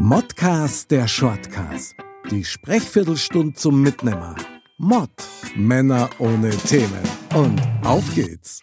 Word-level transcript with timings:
Modcast 0.00 0.90
der 0.90 1.08
Shortcast. 1.08 1.94
Die 2.30 2.44
Sprechviertelstunde 2.44 3.54
zum 3.54 3.82
Mitnehmer. 3.82 4.36
Mod. 4.78 5.10
Männer 5.56 6.08
ohne 6.18 6.50
Themen. 6.50 7.02
Und 7.34 7.60
auf 7.84 8.04
geht's. 8.14 8.62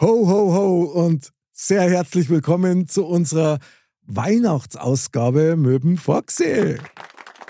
Ho, 0.00 0.28
ho, 0.28 0.54
ho 0.54 0.82
und 0.84 1.32
sehr 1.52 1.82
herzlich 1.82 2.30
willkommen 2.30 2.86
zu 2.86 3.04
unserer 3.04 3.58
Weihnachtsausgabe 4.06 5.56
Möben 5.56 5.96
Foxy. 5.96 6.78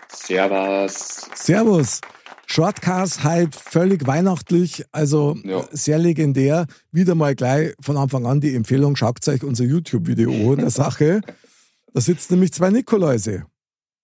Servus. 0.08 1.28
Servus. 1.34 2.00
Shortcast 2.52 3.22
halt 3.22 3.54
völlig 3.54 4.08
weihnachtlich, 4.08 4.84
also 4.90 5.36
Ja. 5.44 5.64
sehr 5.70 5.98
legendär. 5.98 6.66
Wieder 6.90 7.14
mal 7.14 7.36
gleich 7.36 7.74
von 7.80 7.96
Anfang 7.96 8.26
an 8.26 8.40
die 8.40 8.56
Empfehlung, 8.56 8.96
schaut 8.96 9.26
euch 9.28 9.44
unser 9.44 9.62
YouTube-Video 9.64 10.54
in 10.54 10.58
der 10.58 10.70
Sache. 10.82 11.20
Da 11.94 12.00
sitzen 12.00 12.34
nämlich 12.34 12.52
zwei 12.52 12.70
Nikoläuse. 12.70 13.44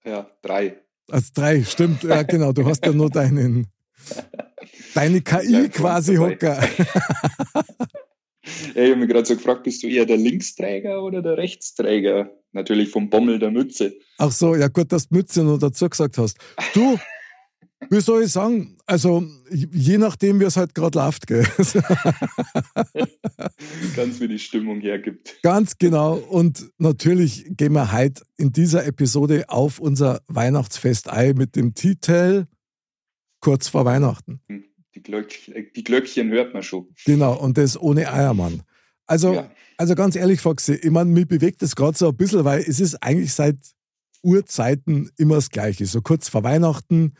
Ja, 0.04 0.30
drei. 0.42 0.76
Also 1.10 1.30
drei, 1.34 1.64
stimmt, 1.64 2.04
ja 2.04 2.22
genau. 2.22 2.52
Du 2.52 2.64
hast 2.64 2.86
ja 2.86 2.92
nur 2.92 3.10
deinen, 3.10 3.66
deine 4.94 5.20
KI 5.22 5.50
Ja, 5.52 5.68
quasi. 5.68 6.14
Hocker. 6.14 6.60
Ja, 6.62 6.68
ich 8.74 8.76
habe 8.90 8.96
mich 8.96 9.08
gerade 9.08 9.26
so 9.26 9.34
gefragt, 9.34 9.64
bist 9.64 9.82
du 9.82 9.88
eher 9.88 10.06
der 10.06 10.18
Linksträger 10.18 11.02
oder 11.02 11.20
der 11.20 11.36
Rechtsträger? 11.36 12.30
Natürlich 12.52 12.90
vom 12.90 13.10
Bommel 13.10 13.40
der 13.40 13.50
Mütze. 13.50 13.92
Ach 14.18 14.30
so, 14.30 14.54
ja 14.54 14.68
gut, 14.68 14.92
dass 14.92 15.08
du 15.08 15.16
Mütze 15.16 15.42
noch 15.42 15.58
dazu 15.58 15.88
gesagt 15.90 16.16
hast. 16.16 16.38
Du, 16.74 16.96
wie 17.90 18.00
soll 18.00 18.22
ich 18.24 18.32
sagen? 18.32 18.76
Also, 18.86 19.22
je 19.50 19.98
nachdem, 19.98 20.40
wie 20.40 20.44
es 20.44 20.56
halt 20.56 20.74
gerade 20.74 20.98
läuft, 20.98 21.26
gell? 21.26 21.46
Ganz 23.96 24.20
wie 24.20 24.28
die 24.28 24.38
Stimmung 24.38 24.80
hergibt. 24.80 25.38
Ganz 25.42 25.78
genau. 25.78 26.14
Und 26.16 26.70
natürlich 26.78 27.46
gehen 27.56 27.72
wir 27.72 27.92
heute 27.92 28.22
in 28.36 28.52
dieser 28.52 28.86
Episode 28.86 29.44
auf 29.48 29.78
unser 29.78 30.20
Weihnachtsfest 30.28 31.08
ein 31.08 31.36
mit 31.36 31.56
dem 31.56 31.74
Titel 31.74 32.46
Kurz 33.40 33.68
vor 33.68 33.84
Weihnachten. 33.84 34.40
Die, 34.94 35.02
Glöckchen, 35.02 35.54
die 35.76 35.84
Glöckchen 35.84 36.30
hört 36.30 36.54
man 36.54 36.62
schon. 36.62 36.88
Genau, 37.04 37.38
und 37.38 37.58
das 37.58 37.80
ohne 37.80 38.10
Eiermann. 38.12 38.62
Also, 39.06 39.34
Ja. 39.34 39.50
also 39.76 39.94
ganz 39.94 40.16
ehrlich, 40.16 40.40
Foxy, 40.40 40.74
ich 40.74 40.90
meine, 40.90 41.10
mich 41.10 41.28
bewegt 41.28 41.62
das 41.62 41.76
gerade 41.76 41.96
so 41.96 42.08
ein 42.08 42.16
bisschen, 42.16 42.44
weil 42.44 42.60
es 42.60 42.80
ist 42.80 42.96
eigentlich 43.02 43.32
seit 43.34 43.56
Urzeiten 44.22 45.10
immer 45.18 45.36
das 45.36 45.50
Gleiche. 45.50 45.86
So 45.86 46.00
kurz 46.00 46.28
vor 46.28 46.42
Weihnachten, 46.42 47.12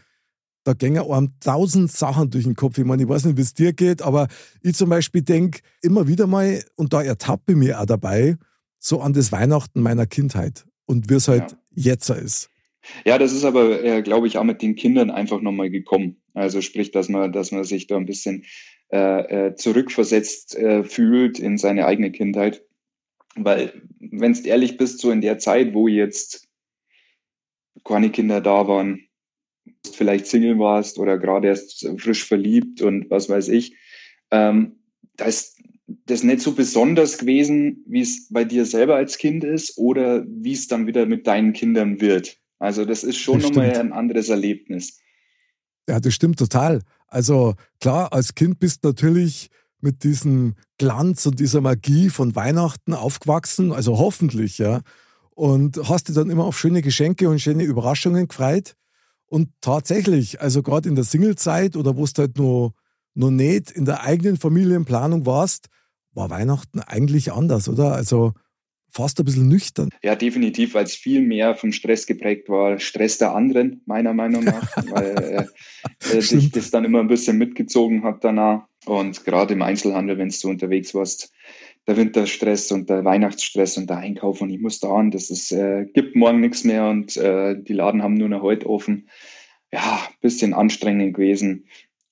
da 0.66 0.72
gehen 0.72 0.98
einem 0.98 1.32
tausend 1.38 1.92
Sachen 1.92 2.30
durch 2.30 2.42
den 2.42 2.56
Kopf. 2.56 2.76
Ich 2.76 2.84
meine, 2.84 3.02
ich 3.04 3.08
weiß 3.08 3.24
nicht, 3.24 3.36
wie 3.36 3.42
es 3.42 3.54
dir 3.54 3.72
geht, 3.72 4.02
aber 4.02 4.26
ich 4.62 4.74
zum 4.74 4.90
Beispiel 4.90 5.22
denke 5.22 5.60
immer 5.80 6.08
wieder 6.08 6.26
mal, 6.26 6.64
und 6.74 6.92
da 6.92 7.02
ertappe 7.02 7.52
ich 7.52 7.56
mich 7.56 7.72
auch 7.74 7.86
dabei, 7.86 8.36
so 8.78 9.00
an 9.00 9.12
das 9.12 9.30
Weihnachten 9.30 9.80
meiner 9.80 10.06
Kindheit 10.06 10.66
und 10.84 11.08
wie 11.08 11.14
es 11.14 11.28
halt 11.28 11.52
Ja. 11.52 11.58
jetzt 11.92 12.10
ist. 12.10 12.50
Ja, 13.04 13.16
das 13.16 13.32
ist 13.32 13.44
aber, 13.44 13.82
äh, 13.84 14.02
glaube 14.02 14.26
ich, 14.26 14.38
auch 14.38 14.44
mit 14.44 14.60
den 14.60 14.74
Kindern 14.74 15.10
einfach 15.10 15.40
nochmal 15.40 15.70
gekommen. 15.70 16.16
Also 16.34 16.60
sprich, 16.60 16.90
dass 16.90 17.08
man, 17.08 17.32
dass 17.32 17.52
man 17.52 17.62
sich 17.62 17.86
da 17.86 17.96
ein 17.96 18.06
bisschen 18.06 18.44
äh, 18.92 19.48
äh, 19.48 19.54
zurückversetzt 19.54 20.56
äh, 20.56 20.82
fühlt 20.82 21.38
in 21.38 21.58
seine 21.58 21.86
eigene 21.86 22.10
Kindheit. 22.10 22.64
Weil, 23.36 23.82
wenn 24.00 24.32
du 24.32 24.40
ehrlich 24.42 24.76
bist, 24.76 24.98
so 25.00 25.10
in 25.12 25.20
der 25.20 25.38
Zeit, 25.38 25.74
wo 25.74 25.86
jetzt 25.88 26.48
keine 27.84 28.10
Kinder 28.10 28.40
da 28.40 28.66
waren, 28.66 29.05
vielleicht 29.94 30.26
Single 30.26 30.58
warst 30.58 30.98
oder 30.98 31.18
gerade 31.18 31.48
erst 31.48 31.88
frisch 31.98 32.24
verliebt 32.24 32.82
und 32.82 33.10
was 33.10 33.28
weiß 33.28 33.48
ich, 33.48 33.76
ähm, 34.30 34.76
da 35.16 35.26
ist 35.26 35.56
das 36.06 36.22
nicht 36.22 36.40
so 36.40 36.52
besonders 36.52 37.18
gewesen, 37.18 37.84
wie 37.86 38.00
es 38.00 38.28
bei 38.30 38.44
dir 38.44 38.66
selber 38.66 38.96
als 38.96 39.18
Kind 39.18 39.44
ist 39.44 39.78
oder 39.78 40.24
wie 40.26 40.52
es 40.52 40.66
dann 40.66 40.86
wieder 40.86 41.06
mit 41.06 41.26
deinen 41.26 41.52
Kindern 41.52 42.00
wird. 42.00 42.38
Also 42.58 42.84
das 42.84 43.04
ist 43.04 43.18
schon 43.18 43.40
Das 43.40 43.50
nochmal 43.50 43.76
ein 43.76 43.92
anderes 43.92 44.28
Erlebnis. 44.28 44.98
Ja, 45.88 46.00
das 46.00 46.14
stimmt 46.14 46.38
total. 46.38 46.82
Also 47.06 47.54
klar, 47.80 48.12
als 48.12 48.34
Kind 48.34 48.58
bist 48.58 48.84
du 48.84 48.88
natürlich 48.88 49.50
mit 49.80 50.02
diesem 50.02 50.54
Glanz 50.78 51.26
und 51.26 51.38
dieser 51.38 51.60
Magie 51.60 52.08
von 52.08 52.34
Weihnachten 52.34 52.92
aufgewachsen, 52.92 53.72
also 53.72 53.98
hoffentlich, 53.98 54.58
ja. 54.58 54.80
Und 55.30 55.78
hast 55.88 56.08
dich 56.08 56.14
dann 56.14 56.30
immer 56.30 56.44
auf 56.44 56.58
schöne 56.58 56.82
Geschenke 56.82 57.28
und 57.28 57.40
schöne 57.40 57.62
Überraschungen 57.62 58.26
gefreut. 58.26 58.74
Und 59.28 59.50
tatsächlich, 59.60 60.40
also 60.40 60.62
gerade 60.62 60.88
in 60.88 60.94
der 60.94 61.04
Singlezeit 61.04 61.76
oder 61.76 61.96
wo 61.96 62.04
du 62.04 62.22
halt 62.22 62.38
nur, 62.38 62.74
nur 63.14 63.30
nicht 63.30 63.70
in 63.70 63.84
der 63.84 64.02
eigenen 64.02 64.36
Familienplanung 64.36 65.26
warst, 65.26 65.66
war 66.12 66.30
Weihnachten 66.30 66.80
eigentlich 66.80 67.32
anders, 67.32 67.68
oder? 67.68 67.92
Also 67.92 68.32
fast 68.90 69.18
ein 69.18 69.24
bisschen 69.24 69.48
nüchtern. 69.48 69.90
Ja, 70.02 70.16
definitiv, 70.16 70.74
weil 70.74 70.84
es 70.84 70.94
viel 70.94 71.20
mehr 71.20 71.54
vom 71.54 71.72
Stress 71.72 72.06
geprägt 72.06 72.48
war. 72.48 72.78
Stress 72.78 73.18
der 73.18 73.34
anderen, 73.34 73.82
meiner 73.84 74.14
Meinung 74.14 74.44
nach, 74.44 74.76
weil 74.90 75.16
äh, 75.18 76.10
äh, 76.10 76.14
dich 76.16 76.26
Stimmt. 76.26 76.56
das 76.56 76.70
dann 76.70 76.84
immer 76.84 77.00
ein 77.00 77.08
bisschen 77.08 77.36
mitgezogen 77.36 78.04
hat 78.04 78.24
danach. 78.24 78.66
Und 78.86 79.24
gerade 79.24 79.54
im 79.54 79.62
Einzelhandel, 79.62 80.18
wenn 80.18 80.30
du 80.30 80.48
unterwegs 80.48 80.94
warst, 80.94 81.32
der 81.86 81.96
Winterstress 81.96 82.72
und 82.72 82.90
der 82.90 83.04
Weihnachtsstress 83.04 83.76
und 83.76 83.88
der 83.88 83.98
Einkauf 83.98 84.40
und 84.40 84.50
ich 84.50 84.60
muss 84.60 84.80
da 84.80 84.92
an, 84.92 85.10
das 85.10 85.30
ist, 85.30 85.52
äh, 85.52 85.86
gibt 85.92 86.16
morgen 86.16 86.40
nichts 86.40 86.64
mehr 86.64 86.88
und 86.88 87.16
äh, 87.16 87.56
die 87.60 87.72
Laden 87.72 88.02
haben 88.02 88.14
nur 88.14 88.28
noch 88.28 88.42
heute 88.42 88.68
offen. 88.68 89.08
Ja, 89.72 90.00
bisschen 90.20 90.54
anstrengend 90.54 91.14
gewesen. 91.14 91.66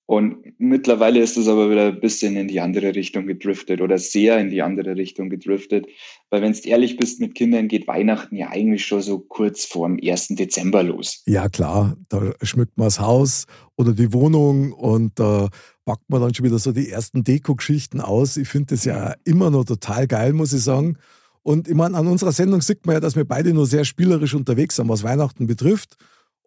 Und 0.06 0.54
mittlerweile 0.58 1.20
ist 1.20 1.38
es 1.38 1.48
aber 1.48 1.70
wieder 1.70 1.86
ein 1.86 2.00
bisschen 2.00 2.36
in 2.36 2.46
die 2.46 2.60
andere 2.60 2.94
Richtung 2.94 3.26
gedriftet 3.26 3.80
oder 3.80 3.96
sehr 3.96 4.38
in 4.38 4.50
die 4.50 4.60
andere 4.60 4.96
Richtung 4.96 5.30
gedriftet. 5.30 5.86
Weil 6.28 6.42
wenn 6.42 6.52
du 6.52 6.68
ehrlich 6.68 6.98
bist 6.98 7.20
mit 7.20 7.34
Kindern, 7.34 7.68
geht 7.68 7.88
Weihnachten 7.88 8.36
ja 8.36 8.50
eigentlich 8.50 8.84
schon 8.84 9.00
so 9.00 9.18
kurz 9.18 9.64
vor 9.64 9.88
dem 9.88 9.98
1. 10.02 10.28
Dezember 10.28 10.82
los. 10.82 11.22
Ja, 11.26 11.48
klar, 11.48 11.96
da 12.10 12.34
schmückt 12.42 12.76
man 12.76 12.88
das 12.88 13.00
Haus 13.00 13.46
oder 13.76 13.92
die 13.92 14.12
Wohnung 14.12 14.72
und 14.72 15.18
da 15.18 15.48
packt 15.86 16.08
man 16.08 16.20
dann 16.20 16.34
schon 16.34 16.44
wieder 16.44 16.58
so 16.58 16.72
die 16.72 16.90
ersten 16.90 17.24
Deko-Geschichten 17.24 18.00
aus. 18.02 18.36
Ich 18.36 18.48
finde 18.48 18.74
das 18.74 18.84
ja 18.84 19.14
immer 19.24 19.50
noch 19.50 19.64
total 19.64 20.06
geil, 20.06 20.34
muss 20.34 20.52
ich 20.52 20.62
sagen. 20.62 20.98
Und 21.42 21.66
ich 21.66 21.74
meine, 21.74 21.96
an 21.96 22.06
unserer 22.08 22.32
Sendung 22.32 22.60
sieht 22.60 22.84
man 22.84 22.94
ja, 22.94 23.00
dass 23.00 23.16
wir 23.16 23.24
beide 23.24 23.54
nur 23.54 23.66
sehr 23.66 23.84
spielerisch 23.84 24.34
unterwegs 24.34 24.76
sind, 24.76 24.88
was 24.88 25.02
Weihnachten 25.02 25.46
betrifft. 25.46 25.96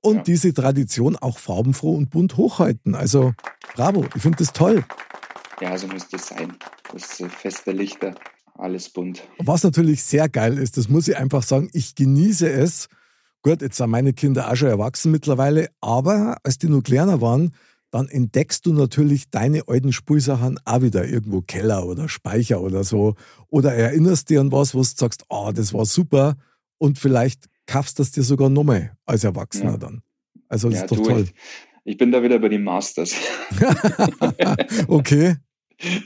Und 0.08 0.16
Ja. 0.18 0.24
diese 0.24 0.54
Tradition 0.54 1.16
auch 1.16 1.38
farbenfroh 1.38 1.96
und 1.96 2.10
bunt 2.10 2.38
hochhalten. 2.38 2.96
Also 2.96 3.34
bravo, 3.76 4.06
ich 4.16 4.22
finde 4.22 4.38
das 4.40 4.54
toll. 4.54 4.84
Ja, 5.62 5.78
so 5.78 5.88
müsste 5.88 6.16
es 6.18 6.28
sein. 6.28 6.54
Das 6.94 7.20
äh, 7.20 7.30
Fest 7.30 7.66
der 7.66 7.74
Lichter, 7.74 8.16
alles 8.58 8.90
bunt. 8.90 9.24
Was 9.40 9.64
natürlich 9.64 10.04
sehr 10.04 10.30
geil 10.30 10.58
ist, 10.58 10.78
das 10.78 10.88
muss 10.90 11.08
ich 11.08 11.18
einfach 11.18 11.44
sagen, 11.44 11.70
ich 11.74 11.96
genieße 11.96 12.50
es. 12.50 12.88
Gut, 13.44 13.62
jetzt 13.62 13.78
sind 13.78 13.90
meine 13.90 14.14
Kinder 14.14 14.50
auch 14.52 14.56
schon 14.56 14.70
erwachsen 14.70 15.12
mittlerweile, 15.12 15.70
aber 15.82 16.38
als 16.44 16.58
die 16.58 16.68
noch 16.70 16.82
kleiner 16.82 17.22
waren, 17.22 17.54
dann 17.92 18.08
entdeckst 18.10 18.66
du 18.66 18.74
natürlich 18.74 19.30
deine 19.30 19.68
alten 19.68 19.94
Spielsachen 19.94 20.60
auch 20.66 20.82
wieder 20.82 21.08
irgendwo 21.08 21.42
Keller 21.42 21.86
oder 21.86 22.10
Speicher 22.10 22.62
oder 22.62 22.84
so. 22.84 23.16
Oder 23.48 23.74
erinnerst 23.74 24.30
dir 24.30 24.42
an 24.42 24.52
was, 24.52 24.74
wo 24.74 24.80
du 24.80 24.84
sagst, 24.84 25.24
ah, 25.30 25.52
das 25.54 25.74
war 25.74 25.86
super 25.86 26.36
und 26.78 27.00
vielleicht 27.00 27.46
kaufst 27.68 28.00
du 28.00 28.04
das 28.04 28.12
dir 28.12 28.24
sogar 28.24 28.50
nochmal 28.50 28.98
als 29.06 29.24
Erwachsener 29.24 29.72
Ja. 29.72 29.78
dann. 29.78 30.02
Also 30.50 30.70
das 30.70 30.80
ja, 30.80 30.86
ist 30.86 30.92
doch 30.92 31.04
toll. 31.04 31.26
Ich, 31.26 31.34
ich 31.84 31.98
bin 31.98 32.12
da 32.12 32.24
wieder 32.24 32.40
bei 32.40 32.50
den 32.50 32.64
Masters. 32.64 33.16
okay, 34.88 35.36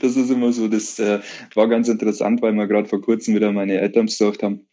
Das 0.00 0.16
ist 0.16 0.30
immer 0.30 0.52
so, 0.52 0.68
das 0.68 0.98
äh, 0.98 1.20
war 1.54 1.68
ganz 1.68 1.88
interessant, 1.88 2.42
weil 2.42 2.52
wir 2.52 2.66
gerade 2.66 2.88
vor 2.88 3.00
kurzem 3.00 3.34
wieder 3.34 3.52
meine 3.52 3.78
Eltern 3.78 4.06
besucht 4.06 4.42
haben. 4.42 4.66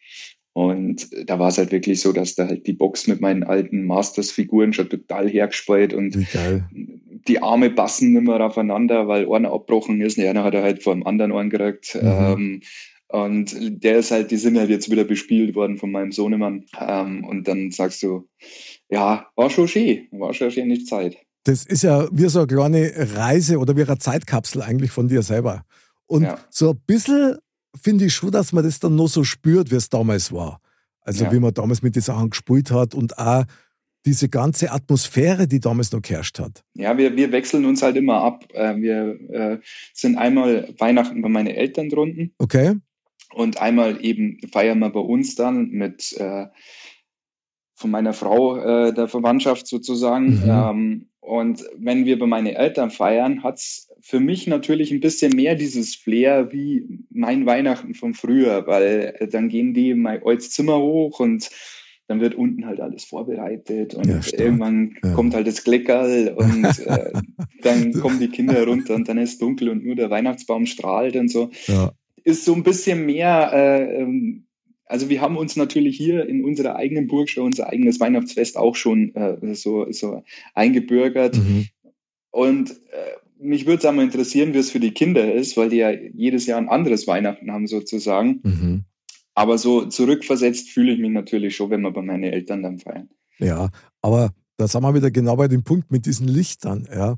Und 0.53 1.07
da 1.29 1.39
war 1.39 1.49
es 1.49 1.57
halt 1.57 1.71
wirklich 1.71 2.01
so, 2.01 2.11
dass 2.11 2.35
da 2.35 2.47
halt 2.47 2.67
die 2.67 2.73
Box 2.73 3.07
mit 3.07 3.21
meinen 3.21 3.43
alten 3.43 3.85
Masters-Figuren 3.85 4.73
schon 4.73 4.89
total 4.89 5.29
hergespielt 5.29 5.93
und 5.93 6.17
die 7.27 7.41
Arme 7.41 7.69
passen 7.69 8.13
nicht 8.13 8.23
mehr 8.23 8.41
aufeinander, 8.41 9.07
weil 9.07 9.31
einer 9.31 9.53
abbrochen 9.53 10.01
ist. 10.01 10.17
Ja, 10.17 10.33
dann 10.33 10.43
hat 10.43 10.55
er 10.55 10.63
halt 10.63 10.83
vor 10.83 10.93
dem 10.93 11.05
anderen 11.05 11.31
einen 11.31 11.49
gekriegt. 11.49 11.97
Mhm. 12.01 12.09
Ähm, 12.09 12.61
und 13.09 13.83
der 13.83 13.97
ist 13.97 14.11
halt, 14.11 14.29
die 14.29 14.37
sind 14.37 14.57
halt 14.57 14.69
jetzt 14.69 14.91
wieder 14.91 15.03
bespielt 15.03 15.55
worden 15.55 15.77
von 15.77 15.91
meinem 15.91 16.11
Sohnemann. 16.11 16.65
Ähm, 16.79 17.23
und 17.25 17.47
dann 17.47 17.71
sagst 17.71 18.03
du, 18.03 18.29
ja, 18.87 19.27
war 19.35 19.49
schon 19.49 19.67
schön, 19.67 20.07
war 20.11 20.33
schon 20.33 20.45
eine 20.45 20.53
schöne 20.53 20.83
Zeit. 20.83 21.17
Das 21.43 21.65
ist 21.65 21.81
ja 21.81 22.07
wie 22.11 22.29
so 22.29 22.39
eine 22.39 22.47
kleine 22.47 22.91
Reise 23.15 23.57
oder 23.57 23.75
wie 23.75 23.83
eine 23.83 23.97
Zeitkapsel 23.97 24.61
eigentlich 24.61 24.91
von 24.91 25.07
dir 25.07 25.23
selber. 25.23 25.63
Und 26.05 26.23
ja. 26.23 26.37
so 26.51 26.71
ein 26.71 26.79
bisschen 26.85 27.37
finde 27.81 28.05
ich 28.05 28.13
schon, 28.13 28.29
dass 28.29 28.53
man 28.53 28.63
das 28.63 28.79
dann 28.79 28.95
noch 28.95 29.07
so 29.07 29.23
spürt, 29.23 29.71
wie 29.71 29.75
es 29.75 29.89
damals 29.89 30.31
war. 30.31 30.61
Also 31.01 31.25
ja. 31.25 31.31
wie 31.31 31.39
man 31.39 31.53
damals 31.53 31.81
mit 31.81 31.95
den 31.95 32.03
Sachen 32.03 32.29
gespielt 32.29 32.69
hat 32.69 32.93
und 32.93 33.17
auch 33.17 33.43
diese 34.05 34.29
ganze 34.29 34.71
Atmosphäre, 34.71 35.47
die 35.47 35.59
damals 35.59 35.91
noch 35.91 36.01
geherrscht 36.01 36.37
hat. 36.39 36.63
Ja, 36.75 36.95
wir, 36.97 37.15
wir 37.15 37.31
wechseln 37.31 37.65
uns 37.65 37.81
halt 37.81 37.95
immer 37.95 38.21
ab. 38.21 38.45
Äh, 38.53 38.75
wir 38.77 39.19
äh, 39.31 39.57
sind 39.93 40.17
einmal 40.17 40.73
Weihnachten 40.77 41.23
bei 41.23 41.29
meinen 41.29 41.47
Eltern 41.47 41.89
drunten. 41.89 42.33
Okay. 42.37 42.75
Und 43.33 43.61
einmal 43.61 44.03
eben 44.03 44.39
feiern 44.51 44.79
wir 44.79 44.89
bei 44.89 44.99
uns 44.99 45.35
dann 45.35 45.69
mit 45.69 46.13
äh, 46.17 46.47
von 47.75 47.91
meiner 47.91 48.13
Frau 48.13 48.57
äh, 48.57 48.93
der 48.93 49.07
Verwandtschaft 49.07 49.67
sozusagen. 49.67 50.41
Mhm. 50.41 50.49
Ähm, 50.49 51.09
und 51.21 51.63
wenn 51.77 52.05
wir 52.05 52.17
bei 52.17 52.25
meinen 52.25 52.47
Eltern 52.47 52.89
feiern, 52.91 53.43
hat's 53.43 53.89
für 54.01 54.19
mich 54.19 54.47
natürlich 54.47 54.91
ein 54.91 54.99
bisschen 54.99 55.35
mehr 55.35 55.55
dieses 55.55 55.95
Flair 55.95 56.51
wie 56.51 56.83
mein 57.09 57.45
Weihnachten 57.45 57.93
von 57.93 58.13
früher, 58.13 58.65
weil 58.67 59.15
äh, 59.19 59.27
dann 59.27 59.49
gehen 59.49 59.73
die 59.73 59.91
in 59.91 60.01
mein 60.01 60.23
altes 60.23 60.51
Zimmer 60.51 60.79
hoch 60.79 61.19
und 61.19 61.49
dann 62.07 62.21
wird 62.21 62.33
unten 62.33 62.65
halt 62.65 62.81
alles 62.81 63.03
vorbereitet 63.03 63.93
und 63.93 64.07
ja, 64.07 64.19
irgendwann 64.33 64.97
ja. 65.03 65.13
kommt 65.13 65.35
halt 65.35 65.45
das 65.45 65.63
Gleckerl 65.63 66.33
und 66.35 66.65
äh, 66.87 67.13
dann 67.61 67.93
kommen 67.93 68.19
die 68.19 68.29
Kinder 68.29 68.65
runter 68.65 68.95
und 68.95 69.07
dann 69.07 69.19
ist 69.19 69.39
dunkel 69.41 69.69
und 69.69 69.85
nur 69.85 69.95
der 69.95 70.09
Weihnachtsbaum 70.09 70.65
strahlt 70.65 71.15
und 71.15 71.29
so. 71.29 71.51
Ja. 71.67 71.91
Ist 72.23 72.45
so 72.45 72.53
ein 72.53 72.63
bisschen 72.63 73.05
mehr, 73.05 73.51
äh, 73.53 74.01
ähm, 74.01 74.45
also 74.85 75.09
wir 75.09 75.21
haben 75.21 75.37
uns 75.37 75.55
natürlich 75.55 75.97
hier 75.97 76.27
in 76.27 76.43
unserer 76.43 76.75
eigenen 76.75 77.07
Burg 77.07 77.29
schon 77.29 77.45
unser 77.45 77.69
eigenes 77.69 77.99
Weihnachtsfest 77.99 78.57
auch 78.57 78.75
schon 78.75 79.13
äh, 79.15 79.55
so, 79.55 79.91
so 79.91 80.23
eingebürgert. 80.53 81.37
Mhm. 81.37 81.67
Und 82.31 82.71
äh, 82.71 83.19
mich 83.39 83.65
würde 83.65 83.79
es 83.79 83.85
einmal 83.85 84.05
interessieren, 84.05 84.53
wie 84.53 84.57
es 84.57 84.71
für 84.71 84.79
die 84.79 84.91
Kinder 84.91 85.33
ist, 85.33 85.57
weil 85.57 85.69
die 85.69 85.77
ja 85.77 85.91
jedes 85.91 86.45
Jahr 86.45 86.59
ein 86.59 86.69
anderes 86.69 87.07
Weihnachten 87.07 87.51
haben 87.51 87.67
sozusagen. 87.67 88.41
Mhm. 88.43 88.83
Aber 89.33 89.57
so 89.57 89.85
zurückversetzt 89.85 90.69
fühle 90.69 90.91
ich 90.91 90.99
mich 90.99 91.11
natürlich 91.11 91.55
schon, 91.55 91.69
wenn 91.69 91.81
wir 91.81 91.91
bei 91.91 92.01
meinen 92.01 92.23
Eltern 92.23 92.61
dann 92.61 92.79
feiern. 92.79 93.09
Ja, 93.37 93.69
aber 94.01 94.33
da 94.57 94.67
sind 94.67 94.83
wir 94.83 94.93
wieder 94.93 95.11
genau 95.11 95.37
bei 95.37 95.47
dem 95.47 95.63
Punkt 95.63 95.91
mit 95.91 96.05
diesen 96.05 96.27
Lichtern, 96.27 96.87
ja. 96.93 97.17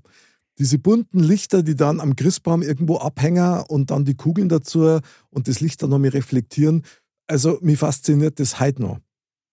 Diese 0.61 0.77
bunten 0.77 1.17
Lichter, 1.17 1.63
die 1.63 1.75
dann 1.75 1.99
am 1.99 2.15
Christbaum 2.15 2.61
irgendwo 2.61 2.97
abhängen 2.97 3.63
und 3.67 3.89
dann 3.89 4.05
die 4.05 4.13
Kugeln 4.13 4.47
dazu 4.47 4.99
und 5.31 5.47
das 5.47 5.59
Licht 5.59 5.81
dann 5.81 5.89
noch 5.89 5.97
mal 5.97 6.09
reflektieren. 6.09 6.83
Also, 7.25 7.57
mich 7.63 7.79
fasziniert 7.79 8.39
das 8.39 8.59
heute 8.59 8.83
noch. 8.83 8.99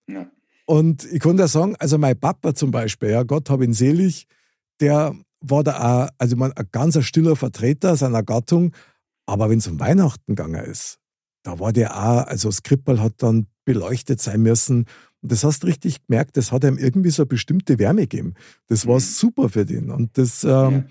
Ja. 0.07 0.31
Und 0.67 1.11
ich 1.11 1.21
konnte 1.21 1.45
ja 1.45 1.49
sagen, 1.49 1.77
also 1.79 1.97
mein 1.97 2.21
Papa 2.21 2.55
zum 2.55 2.73
Beispiel, 2.73 3.09
ja, 3.09 3.23
Gott 3.23 3.49
hab 3.49 3.63
ihn 3.63 3.73
selig, 3.73 4.27
der 4.81 5.15
war 5.41 5.65
da 5.65 6.05
auch, 6.05 6.11
also 6.19 6.37
man, 6.37 6.53
ein 6.53 6.69
ganz 6.73 7.03
stiller 7.03 7.37
Vertreter 7.37 7.97
seiner 7.97 8.23
Gattung, 8.23 8.75
aber 9.25 9.49
wenn 9.49 9.61
es 9.61 9.67
um 9.67 9.81
Weihnachten 9.81 10.35
gegangen 10.35 10.63
ist, 10.63 10.99
da 11.43 11.59
war 11.59 11.73
der 11.73 11.97
auch, 11.97 12.27
also 12.27 12.51
das 12.51 12.63
Krippel 12.63 13.01
hat 13.01 13.15
dann 13.23 13.47
beleuchtet 13.65 14.21
sein 14.21 14.43
müssen. 14.43 14.85
Und 15.23 15.33
das 15.33 15.45
hast 15.45 15.63
du 15.63 15.67
richtig 15.67 16.07
gemerkt, 16.07 16.37
das 16.37 16.53
hat 16.53 16.65
ihm 16.65 16.79
irgendwie 16.79 17.11
so 17.11 17.23
eine 17.23 17.29
bestimmte 17.29 17.79
Wärme 17.79 18.03
gegeben. 18.03 18.35
Das 18.69 18.87
war 18.87 18.97
mhm. 18.97 19.01
super 19.01 19.49
für 19.49 19.67
den. 19.67 19.91
Und 19.91 20.17
das 20.17 20.45
ähm, 20.45 20.51
ja. 20.51 20.85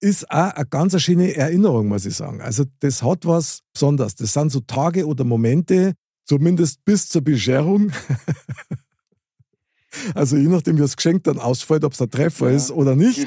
ist 0.00 0.30
auch 0.30 0.52
eine 0.52 0.66
ganz 0.66 1.00
schöne 1.00 1.34
Erinnerung, 1.36 1.88
muss 1.88 2.06
ich 2.06 2.14
sagen. 2.14 2.40
Also 2.40 2.64
das 2.80 3.02
hat 3.02 3.26
was 3.26 3.60
Besonderes. 3.72 4.14
Das 4.14 4.32
sind 4.32 4.50
so 4.50 4.60
Tage 4.60 5.06
oder 5.06 5.24
Momente, 5.24 5.94
zumindest 6.24 6.84
bis 6.84 7.08
zur 7.08 7.22
Bescherung. 7.22 7.92
also 10.14 10.36
je 10.36 10.48
nachdem, 10.48 10.76
wie 10.76 10.82
das 10.82 10.96
Geschenk 10.96 11.24
dann 11.24 11.38
ausfällt, 11.38 11.84
ob 11.84 11.92
es 11.92 12.00
ein 12.00 12.10
Treffer 12.10 12.48
ja. 12.48 12.56
ist 12.56 12.70
oder 12.70 12.96
nicht. 12.96 13.26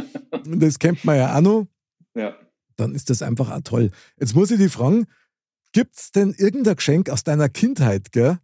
das 0.46 0.78
kennt 0.78 1.04
man 1.04 1.16
ja 1.16 1.36
auch 1.36 1.42
noch. 1.42 1.66
Ja. 2.14 2.34
Dann 2.76 2.94
ist 2.94 3.10
das 3.10 3.22
einfach 3.22 3.50
auch 3.50 3.60
toll. 3.62 3.90
Jetzt 4.18 4.34
muss 4.34 4.50
ich 4.50 4.58
dich 4.58 4.72
fragen, 4.72 5.06
Gibt 5.74 5.98
es 5.98 6.12
denn 6.12 6.32
irgendein 6.38 6.76
Geschenk 6.76 7.10
aus 7.10 7.24
deiner 7.24 7.48
Kindheit, 7.48 8.12
gell, 8.12 8.38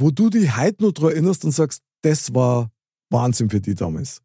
wo 0.00 0.10
du 0.10 0.30
dich 0.30 0.56
heute 0.56 0.82
noch 0.84 0.92
daran 0.92 1.12
erinnerst 1.12 1.44
und 1.44 1.52
sagst, 1.52 1.82
das 2.02 2.34
war 2.34 2.70
Wahnsinn 3.10 3.50
für 3.50 3.60
dich 3.60 3.76
damals? 3.76 4.22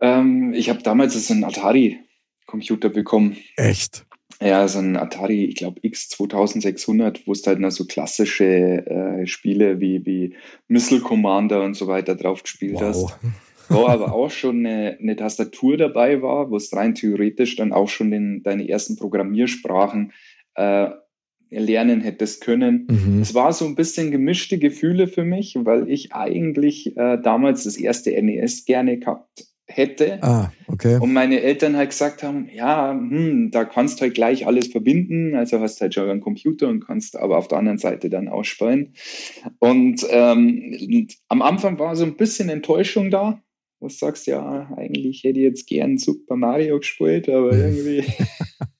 Ähm, 0.00 0.52
ich 0.54 0.68
habe 0.68 0.82
damals 0.82 1.14
so 1.14 1.32
einen 1.32 1.44
Atari-Computer 1.44 2.90
bekommen. 2.90 3.36
Echt? 3.56 4.04
Ja, 4.40 4.66
so 4.66 4.80
ein 4.80 4.96
Atari, 4.96 5.44
ich 5.44 5.56
glaube 5.56 5.80
X 5.82 6.08
2600, 6.10 7.26
wo 7.26 7.32
es 7.32 7.46
halt 7.46 7.60
noch 7.60 7.70
so 7.70 7.86
klassische 7.86 8.44
äh, 8.44 9.26
Spiele 9.26 9.80
wie, 9.80 10.04
wie 10.04 10.34
Missile 10.68 11.00
Commander 11.00 11.62
und 11.62 11.74
so 11.74 11.86
weiter 11.86 12.14
drauf 12.16 12.42
gespielt 12.42 12.74
wow. 12.74 12.82
hast. 12.82 13.18
Wo 13.70 13.86
aber 13.86 14.12
auch 14.12 14.30
schon 14.30 14.66
eine, 14.66 14.98
eine, 15.00 15.16
Tastatur 15.16 15.78
dabei 15.78 16.20
war, 16.20 16.50
wo 16.50 16.56
es 16.56 16.70
rein 16.76 16.94
theoretisch 16.94 17.56
dann 17.56 17.72
auch 17.72 17.88
schon 17.88 18.10
den, 18.10 18.42
deine 18.42 18.68
ersten 18.68 18.96
Programmiersprachen 18.96 20.12
äh, 20.54 20.90
lernen 21.50 22.00
hättest 22.00 22.40
können. 22.40 22.86
Mhm. 22.90 23.20
Es 23.22 23.34
war 23.34 23.52
so 23.52 23.64
ein 23.66 23.74
bisschen 23.74 24.10
gemischte 24.10 24.58
Gefühle 24.58 25.06
für 25.06 25.24
mich, 25.24 25.56
weil 25.60 25.88
ich 25.90 26.12
eigentlich 26.12 26.96
äh, 26.96 27.18
damals 27.22 27.64
das 27.64 27.76
erste 27.76 28.10
NES 28.10 28.64
gerne 28.64 28.98
gehabt 28.98 29.46
hätte. 29.66 30.22
Ah, 30.22 30.52
okay. 30.66 30.98
Und 31.00 31.12
meine 31.12 31.40
Eltern 31.40 31.76
halt 31.76 31.90
gesagt 31.90 32.22
haben, 32.22 32.48
ja, 32.52 32.92
hm, 32.92 33.50
da 33.50 33.64
kannst 33.64 33.98
du 33.98 34.02
halt 34.02 34.14
gleich 34.14 34.46
alles 34.46 34.68
verbinden, 34.68 35.34
also 35.34 35.60
hast 35.60 35.80
halt 35.80 35.94
schon 35.94 36.08
einen 36.08 36.20
Computer 36.20 36.68
und 36.68 36.86
kannst 36.86 37.16
aber 37.16 37.38
auf 37.38 37.48
der 37.48 37.58
anderen 37.58 37.78
Seite 37.78 38.10
dann 38.10 38.28
ausspielen. 38.28 38.94
Und 39.58 40.06
ähm, 40.10 41.08
am 41.28 41.42
Anfang 41.42 41.78
war 41.78 41.96
so 41.96 42.04
ein 42.04 42.16
bisschen 42.16 42.48
Enttäuschung 42.48 43.10
da, 43.10 43.42
wo 43.80 43.88
du 43.88 43.94
sagst, 43.94 44.26
ja, 44.26 44.70
eigentlich 44.76 45.24
hätte 45.24 45.38
ich 45.38 45.44
jetzt 45.44 45.66
gern 45.66 45.98
Super 45.98 46.36
Mario 46.36 46.78
gespielt, 46.78 47.28
aber 47.28 47.56
irgendwie 47.56 48.04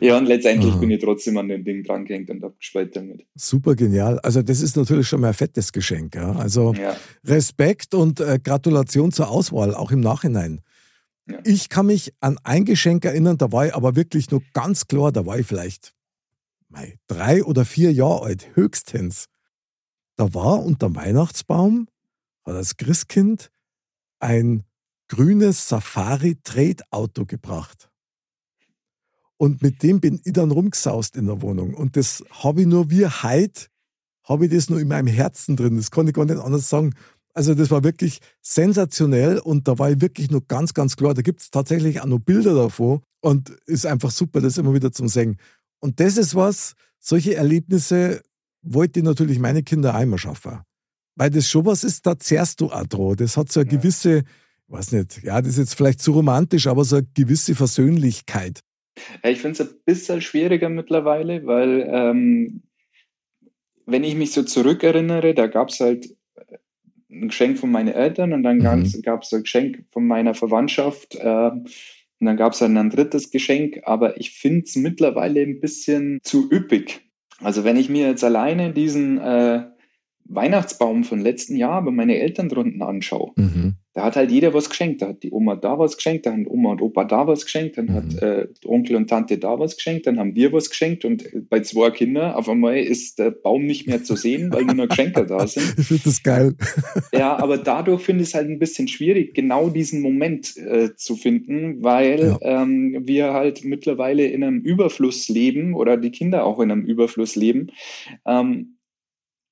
ja, 0.00 0.18
und 0.18 0.26
letztendlich 0.26 0.72
Aha. 0.72 0.80
bin 0.80 0.90
ich 0.90 1.00
trotzdem 1.00 1.36
an 1.36 1.48
dem 1.48 1.64
Ding 1.64 1.82
drangehängt 1.82 2.30
und 2.30 2.42
habe 2.42 2.54
gespielt 2.58 2.96
damit. 2.96 3.26
Super 3.34 3.74
genial. 3.74 4.18
Also 4.20 4.42
das 4.42 4.60
ist 4.60 4.76
natürlich 4.76 5.08
schon 5.08 5.20
mal 5.20 5.28
ein 5.28 5.34
fettes 5.34 5.72
Geschenk. 5.72 6.14
Ja? 6.14 6.32
Also 6.32 6.74
ja. 6.74 6.96
Respekt 7.24 7.94
und 7.94 8.20
äh, 8.20 8.38
Gratulation 8.42 9.12
zur 9.12 9.28
Auswahl, 9.28 9.74
auch 9.74 9.90
im 9.90 10.00
Nachhinein. 10.00 10.60
Ja. 11.28 11.38
Ich 11.44 11.68
kann 11.68 11.86
mich 11.86 12.12
an 12.20 12.38
ein 12.42 12.64
Geschenk 12.64 13.04
erinnern, 13.04 13.38
da 13.38 13.52
war 13.52 13.66
ich 13.66 13.74
aber 13.74 13.96
wirklich 13.96 14.30
nur 14.30 14.42
ganz 14.52 14.86
klar, 14.86 15.12
da 15.12 15.24
war 15.24 15.38
ich 15.38 15.46
vielleicht 15.46 15.94
mei, 16.68 16.98
drei 17.06 17.44
oder 17.44 17.64
vier 17.64 17.92
Jahre 17.92 18.22
alt, 18.22 18.48
höchstens. 18.54 19.26
Da 20.16 20.34
war 20.34 20.62
unter 20.62 20.94
Weihnachtsbaum, 20.94 21.88
hat 22.44 22.54
das 22.54 22.76
Christkind 22.76 23.50
ein 24.18 24.64
grünes 25.08 25.68
Safari-Tretauto 25.68 27.26
gebracht. 27.26 27.90
Und 29.38 29.62
mit 29.62 29.82
dem 29.82 30.00
bin 30.00 30.20
ich 30.24 30.32
dann 30.32 30.50
rumgesaust 30.50 31.16
in 31.16 31.26
der 31.26 31.42
Wohnung. 31.42 31.74
Und 31.74 31.96
das 31.96 32.24
habe 32.30 32.60
ich 32.62 32.66
nur 32.66 32.90
wie 32.90 33.06
heute, 33.06 33.66
habe 34.24 34.46
ich 34.46 34.52
das 34.52 34.70
nur 34.70 34.80
in 34.80 34.88
meinem 34.88 35.08
Herzen 35.08 35.56
drin. 35.56 35.76
Das 35.76 35.90
kann 35.90 36.06
ich 36.06 36.14
gar 36.14 36.24
nicht 36.24 36.38
anders 36.38 36.68
sagen. 36.68 36.94
Also 37.34 37.54
das 37.54 37.70
war 37.70 37.82
wirklich 37.82 38.20
sensationell 38.42 39.38
und 39.38 39.66
da 39.66 39.78
war 39.78 39.90
ich 39.90 40.00
wirklich 40.00 40.30
nur 40.30 40.46
ganz, 40.46 40.74
ganz 40.74 40.96
klar. 40.96 41.14
Da 41.14 41.22
gibt 41.22 41.40
es 41.40 41.50
tatsächlich 41.50 42.00
auch 42.00 42.06
noch 42.06 42.18
Bilder 42.18 42.54
davon 42.54 43.00
und 43.20 43.50
ist 43.66 43.86
einfach 43.86 44.10
super, 44.10 44.40
das 44.40 44.58
immer 44.58 44.74
wieder 44.74 44.92
zum 44.92 45.08
Singen. 45.08 45.38
Und 45.80 45.98
das 45.98 46.16
ist 46.16 46.34
was, 46.34 46.74
solche 47.00 47.34
Erlebnisse 47.34 48.22
wollte 48.62 49.00
ich 49.00 49.04
natürlich 49.04 49.38
meine 49.38 49.62
Kinder 49.62 49.94
einmal 49.94 50.18
schaffen. 50.18 50.60
Weil 51.16 51.30
das 51.30 51.48
schon 51.48 51.66
was 51.66 51.84
ist, 51.84 52.06
da 52.06 52.18
zehrst 52.18 52.60
du 52.60 52.70
auch 52.70 52.86
dran. 52.86 53.16
Das 53.16 53.36
hat 53.36 53.50
so 53.50 53.60
eine 53.60 53.70
ja. 53.70 53.76
gewisse, 53.76 54.18
ich 54.18 54.24
weiß 54.68 54.92
nicht, 54.92 55.22
ja, 55.22 55.40
das 55.40 55.52
ist 55.52 55.58
jetzt 55.58 55.74
vielleicht 55.74 56.00
zu 56.00 56.12
romantisch, 56.12 56.66
aber 56.66 56.84
so 56.84 56.96
eine 56.96 57.06
gewisse 57.14 57.54
Versöhnlichkeit. 57.54 58.60
Ich 59.22 59.40
finde 59.40 59.62
es 59.62 59.68
ein 59.68 59.76
bisschen 59.84 60.20
schwieriger 60.20 60.68
mittlerweile, 60.68 61.46
weil 61.46 61.88
ähm, 61.90 62.62
wenn 63.86 64.04
ich 64.04 64.14
mich 64.14 64.32
so 64.32 64.42
zurückerinnere, 64.42 65.34
da 65.34 65.46
gab 65.46 65.70
es 65.70 65.80
halt 65.80 66.06
äh, 66.36 66.58
ein 67.10 67.28
Geschenk 67.28 67.58
von 67.58 67.70
meinen 67.70 67.92
Eltern 67.94 68.32
und 68.32 68.42
dann 68.42 68.58
mhm. 68.58 69.02
gab 69.02 69.22
es 69.22 69.32
ein 69.32 69.42
Geschenk 69.42 69.84
von 69.90 70.06
meiner 70.06 70.34
Verwandtschaft 70.34 71.14
äh, 71.16 71.50
und 72.22 72.26
dann 72.26 72.36
gab 72.36 72.52
es 72.52 72.60
dann 72.60 72.76
ein 72.76 72.90
drittes 72.90 73.30
Geschenk, 73.30 73.80
aber 73.84 74.18
ich 74.20 74.30
finde 74.30 74.64
es 74.64 74.76
mittlerweile 74.76 75.42
ein 75.42 75.60
bisschen 75.60 76.20
zu 76.22 76.48
üppig. 76.50 77.00
Also 77.40 77.64
wenn 77.64 77.76
ich 77.76 77.88
mir 77.88 78.06
jetzt 78.06 78.22
alleine 78.22 78.72
diesen 78.72 79.18
äh, 79.18 79.64
Weihnachtsbaum 80.34 81.04
von 81.04 81.20
letzten 81.20 81.56
Jahr 81.56 81.82
bei 81.82 81.90
meinen 81.90 82.10
Eltern 82.10 82.48
drunten 82.48 82.82
anschaue, 82.82 83.32
mhm. 83.36 83.74
da 83.94 84.04
hat 84.04 84.16
halt 84.16 84.30
jeder 84.30 84.54
was 84.54 84.70
geschenkt. 84.70 85.02
Da 85.02 85.08
hat 85.08 85.22
die 85.22 85.30
Oma 85.30 85.56
da 85.56 85.78
was 85.78 85.96
geschenkt, 85.96 86.26
dann 86.26 86.32
haben 86.32 86.46
Oma 86.46 86.72
und 86.72 86.82
Opa 86.82 87.04
da 87.04 87.26
was 87.26 87.44
geschenkt, 87.44 87.78
dann 87.78 87.86
mhm. 87.86 87.94
hat 87.94 88.22
äh, 88.22 88.48
Onkel 88.64 88.96
und 88.96 89.08
Tante 89.08 89.38
da 89.38 89.58
was 89.58 89.76
geschenkt, 89.76 90.06
dann 90.06 90.18
haben 90.18 90.34
wir 90.34 90.52
was 90.52 90.70
geschenkt 90.70 91.04
und 91.04 91.24
bei 91.48 91.60
zwei 91.60 91.90
Kindern 91.90 92.32
auf 92.32 92.48
einmal 92.48 92.78
ist 92.78 93.18
der 93.18 93.30
Baum 93.30 93.66
nicht 93.66 93.86
mehr 93.86 94.02
zu 94.02 94.16
sehen, 94.16 94.52
weil 94.52 94.64
nur 94.64 94.74
noch 94.74 94.88
Geschenke 94.88 95.26
da 95.26 95.46
sind. 95.46 95.74
Ich 95.82 95.86
finde 95.86 96.02
das 96.04 96.22
geil. 96.22 96.54
ja, 97.12 97.36
aber 97.36 97.58
dadurch 97.58 98.02
finde 98.02 98.22
ich 98.22 98.30
es 98.30 98.34
halt 98.34 98.48
ein 98.48 98.58
bisschen 98.58 98.88
schwierig, 98.88 99.34
genau 99.34 99.68
diesen 99.68 100.00
Moment 100.00 100.56
äh, 100.56 100.94
zu 100.96 101.16
finden, 101.16 101.82
weil 101.82 102.38
ja. 102.40 102.62
ähm, 102.62 103.02
wir 103.04 103.32
halt 103.32 103.64
mittlerweile 103.64 104.26
in 104.26 104.44
einem 104.44 104.60
Überfluss 104.60 105.28
leben 105.28 105.74
oder 105.74 105.96
die 105.96 106.10
Kinder 106.10 106.44
auch 106.44 106.60
in 106.60 106.70
einem 106.70 106.84
Überfluss 106.84 107.36
leben. 107.36 107.68
Ähm, 108.26 108.76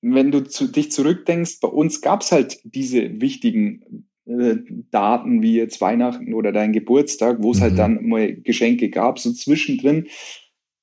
wenn 0.02 0.30
du 0.30 0.40
zu, 0.40 0.66
dich 0.66 0.90
zurückdenkst, 0.90 1.61
bei 1.61 1.69
uns 1.69 2.00
gab 2.00 2.23
es 2.23 2.33
halt 2.33 2.61
diese 2.64 3.21
wichtigen 3.21 4.07
äh, 4.26 4.57
Daten 4.90 5.42
wie 5.42 5.54
jetzt 5.54 5.80
Weihnachten 5.80 6.35
oder 6.35 6.52
dein 6.52 6.73
Geburtstag, 6.73 7.42
wo 7.42 7.52
es 7.52 7.61
halt 7.61 7.75
mhm. 7.75 7.78
halt 7.78 7.99
dann 7.99 8.09
mal 8.09 8.35
Geschenke 8.35 8.90
gab. 8.90 9.19
So 9.19 9.33
zwischendrin 9.33 10.07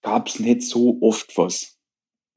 gab 0.02 0.28
es 0.28 0.40
nicht 0.40 0.62
so 0.64 0.98
oft 1.02 1.38
was. 1.38 1.78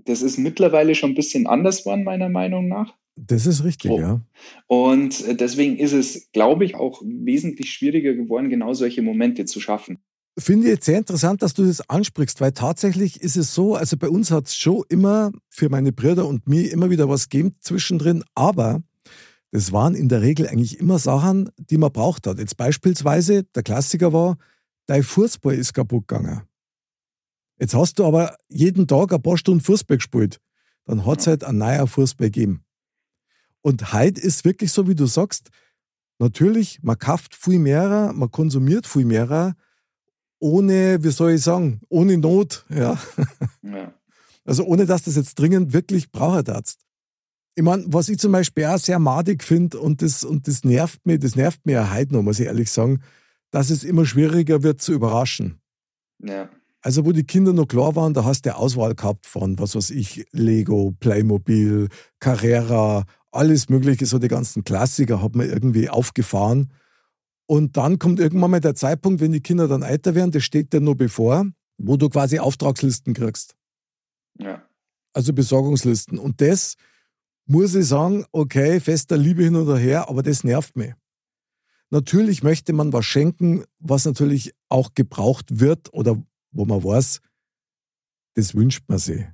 Das 0.05 0.23
ist 0.23 0.39
mittlerweile 0.39 0.95
schon 0.95 1.11
ein 1.11 1.17
bisschen 1.17 1.47
anders 1.47 1.81
geworden, 1.81 2.05
meiner 2.05 2.29
Meinung 2.29 2.69
nach. 2.69 2.95
Das 3.17 3.47
ist 3.47 3.65
richtig, 3.65 3.91
oh. 3.91 4.01
ja. 4.01 4.21
Und 4.67 5.27
äh, 5.27 5.35
deswegen 5.35 5.77
ist 5.77 5.93
es, 5.93 6.31
glaube 6.33 6.65
ich, 6.65 6.75
auch 6.75 7.03
wesentlich 7.05 7.71
schwieriger 7.71 8.15
geworden, 8.15 8.49
genau 8.49 8.73
solche 8.73 9.03
Momente 9.03 9.45
zu 9.45 9.61
schaffen. 9.61 9.99
Finde 10.41 10.69
ich 10.69 10.73
jetzt 10.73 10.87
sehr 10.87 10.97
interessant, 10.97 11.43
dass 11.43 11.53
du 11.53 11.67
das 11.67 11.89
ansprichst, 11.91 12.41
weil 12.41 12.53
tatsächlich 12.53 13.21
ist 13.21 13.37
es 13.37 13.55
so, 13.55 13.75
also 13.75 13.99
bei 13.99 14.09
uns 14.09 14.31
hat 14.31 14.47
es 14.47 14.57
schon 14.57 14.85
immer 14.89 15.33
für 15.51 15.69
meine 15.69 15.93
Brüder 15.93 16.27
und 16.27 16.49
mir 16.49 16.73
immer 16.73 16.89
wieder 16.89 17.11
was 17.11 17.29
gegeben 17.29 17.55
zwischendrin, 17.61 18.25
aber 18.35 18.83
das 19.51 19.73
waren 19.73 19.95
in 19.95 20.09
der 20.09 20.23
Regel 20.23 20.49
eigentlich 20.49 20.79
immer 20.79 20.99
Sachen, 20.99 21.51
die 21.59 21.77
man 21.77 21.93
braucht 21.93 22.27
hat. 22.27 22.39
Jetzt 22.39 22.57
beispielsweise, 22.57 23.43
der 23.55 23.63
Klassiker 23.63 24.13
war, 24.15 24.39
dein 24.87 25.03
Fußball 25.03 25.55
ist 25.55 25.75
kaputt 25.75 26.09
gegangen. 26.09 26.43
Jetzt 27.59 27.75
hast 27.75 27.99
du 27.99 28.07
aber 28.07 28.37
jeden 28.49 28.87
Tag 28.87 29.13
ein 29.13 29.21
paar 29.21 29.37
Stunden 29.37 29.61
Fußball 29.61 29.99
gespielt. 29.99 30.41
Dann 30.87 31.05
hat 31.05 31.21
es 31.21 31.27
halt 31.27 31.45
ein 31.45 31.59
neuer 31.59 31.87
Fußball 31.87 32.29
gegeben. 32.29 32.65
Und 33.61 33.93
heute 33.93 34.21
ist 34.21 34.47
wirklich 34.47 34.73
so, 34.73 34.89
wie 34.89 34.95
du 34.95 35.05
sagst, 35.05 35.51
natürlich, 36.19 36.83
man 36.83 36.99
kauft 36.99 37.35
viel 37.35 37.59
mehr, 37.59 38.13
man 38.15 38.31
konsumiert 38.31 38.87
viel 38.87 39.05
mehr, 39.05 39.55
ohne, 40.41 40.99
wie 41.03 41.11
soll 41.11 41.33
ich 41.33 41.43
sagen, 41.43 41.81
ohne 41.89 42.19
Not. 42.19 42.65
Ja. 42.69 42.99
ja. 43.63 43.95
Also 44.45 44.65
ohne, 44.65 44.87
dass 44.87 45.03
das 45.03 45.17
jetzt 45.17 45.39
dringend 45.39 45.73
wirklich 45.73 46.11
braucht 46.11 46.49
Arzt. 46.49 46.81
Ich 47.55 47.63
meine, 47.63 47.85
was 47.87 48.09
ich 48.09 48.19
zum 48.19 48.33
Beispiel 48.33 48.65
auch 48.65 48.79
sehr 48.79 48.99
madig 48.99 49.45
finde 49.45 49.79
und 49.79 50.03
das, 50.03 50.25
und 50.25 50.49
das 50.49 50.65
nervt 50.65 51.05
mich, 51.07 51.21
das 51.21 51.37
nervt 51.37 51.65
mir 51.67 51.73
ja 51.73 51.95
heute 51.95 52.15
noch, 52.15 52.23
muss 52.23 52.41
ich 52.41 52.47
ehrlich 52.47 52.71
sagen, 52.71 53.01
dass 53.51 53.71
es 53.71 53.85
immer 53.85 54.07
schwieriger 54.07 54.63
wird 54.63 54.81
zu 54.81 54.93
überraschen. 54.93 55.61
Ja. 56.23 56.49
Also, 56.83 57.05
wo 57.05 57.13
die 57.13 57.25
Kinder 57.25 57.53
noch 57.53 57.67
klar 57.67 57.95
waren, 57.95 58.15
da 58.15 58.25
hast 58.25 58.47
du 58.47 58.57
Auswahl 58.57 58.95
gehabt 58.95 59.27
von, 59.27 59.59
was 59.59 59.75
weiß 59.75 59.91
ich, 59.91 60.25
Lego, 60.33 60.95
Playmobil, 60.99 61.89
Carrera, 62.21 63.05
alles 63.31 63.69
Mögliche, 63.69 64.07
so 64.07 64.19
die 64.19 64.29
ganzen 64.29 64.65
Klassiker 64.65 65.23
hat 65.23 65.37
man 65.37 65.49
irgendwie 65.49 65.91
aufgefahren. 65.91 66.73
Und 67.51 67.77
dann 67.77 67.99
kommt 67.99 68.21
irgendwann 68.21 68.53
mal 68.53 68.61
der 68.61 68.77
Zeitpunkt, 68.77 69.21
wenn 69.21 69.33
die 69.33 69.41
Kinder 69.41 69.67
dann 69.67 69.83
älter 69.83 70.15
werden, 70.15 70.31
das 70.31 70.45
steht 70.45 70.73
dir 70.73 70.81
nur 70.81 70.97
bevor, 70.97 71.51
wo 71.79 71.97
du 71.97 72.09
quasi 72.09 72.39
Auftragslisten 72.39 73.13
kriegst. 73.13 73.57
Ja. 74.39 74.63
Also 75.15 75.33
Besorgungslisten. 75.33 76.21
Und 76.21 76.41
das 76.41 76.77
muss 77.47 77.75
ich 77.75 77.89
sagen, 77.89 78.25
okay, 78.31 78.79
fester 78.79 79.17
Liebe 79.17 79.43
hin 79.43 79.57
und 79.57 79.77
her, 79.79 80.09
aber 80.09 80.23
das 80.23 80.45
nervt 80.45 80.77
mich. 80.77 80.95
Natürlich 81.91 82.45
möchte 82.45 82.73
man 82.73 82.93
was 82.93 83.05
schenken, 83.05 83.65
was 83.81 84.05
natürlich 84.05 84.55
auch 84.69 84.95
gebraucht 84.95 85.59
wird 85.59 85.93
oder 85.93 86.23
wo 86.53 86.67
man 86.67 86.85
weiß, 86.85 87.21
das 88.35 88.55
wünscht 88.55 88.85
man 88.87 88.99
sich. 88.99 89.25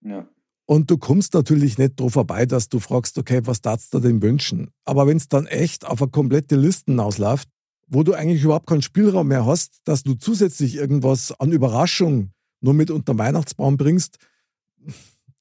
Ja. 0.00 0.28
Und 0.66 0.92
du 0.92 0.96
kommst 0.96 1.34
natürlich 1.34 1.76
nicht 1.76 1.98
drauf 1.98 2.12
vorbei, 2.12 2.46
dass 2.46 2.68
du 2.68 2.78
fragst, 2.78 3.18
okay, 3.18 3.40
was 3.46 3.62
darfst 3.62 3.92
du 3.92 3.98
denn 3.98 4.22
wünschen? 4.22 4.70
Aber 4.84 5.08
wenn 5.08 5.16
es 5.16 5.26
dann 5.26 5.46
echt 5.46 5.84
auf 5.84 6.00
eine 6.00 6.12
komplette 6.12 6.54
Listen 6.54 7.00
ausläuft, 7.00 7.48
wo 7.94 8.02
du 8.02 8.12
eigentlich 8.14 8.42
überhaupt 8.42 8.66
keinen 8.66 8.82
Spielraum 8.82 9.28
mehr 9.28 9.46
hast, 9.46 9.80
dass 9.84 10.02
du 10.02 10.14
zusätzlich 10.14 10.76
irgendwas 10.76 11.32
an 11.38 11.52
Überraschung 11.52 12.30
nur 12.60 12.74
mit 12.74 12.90
unter 12.90 13.16
Weihnachtsbaum 13.16 13.76
bringst, 13.76 14.18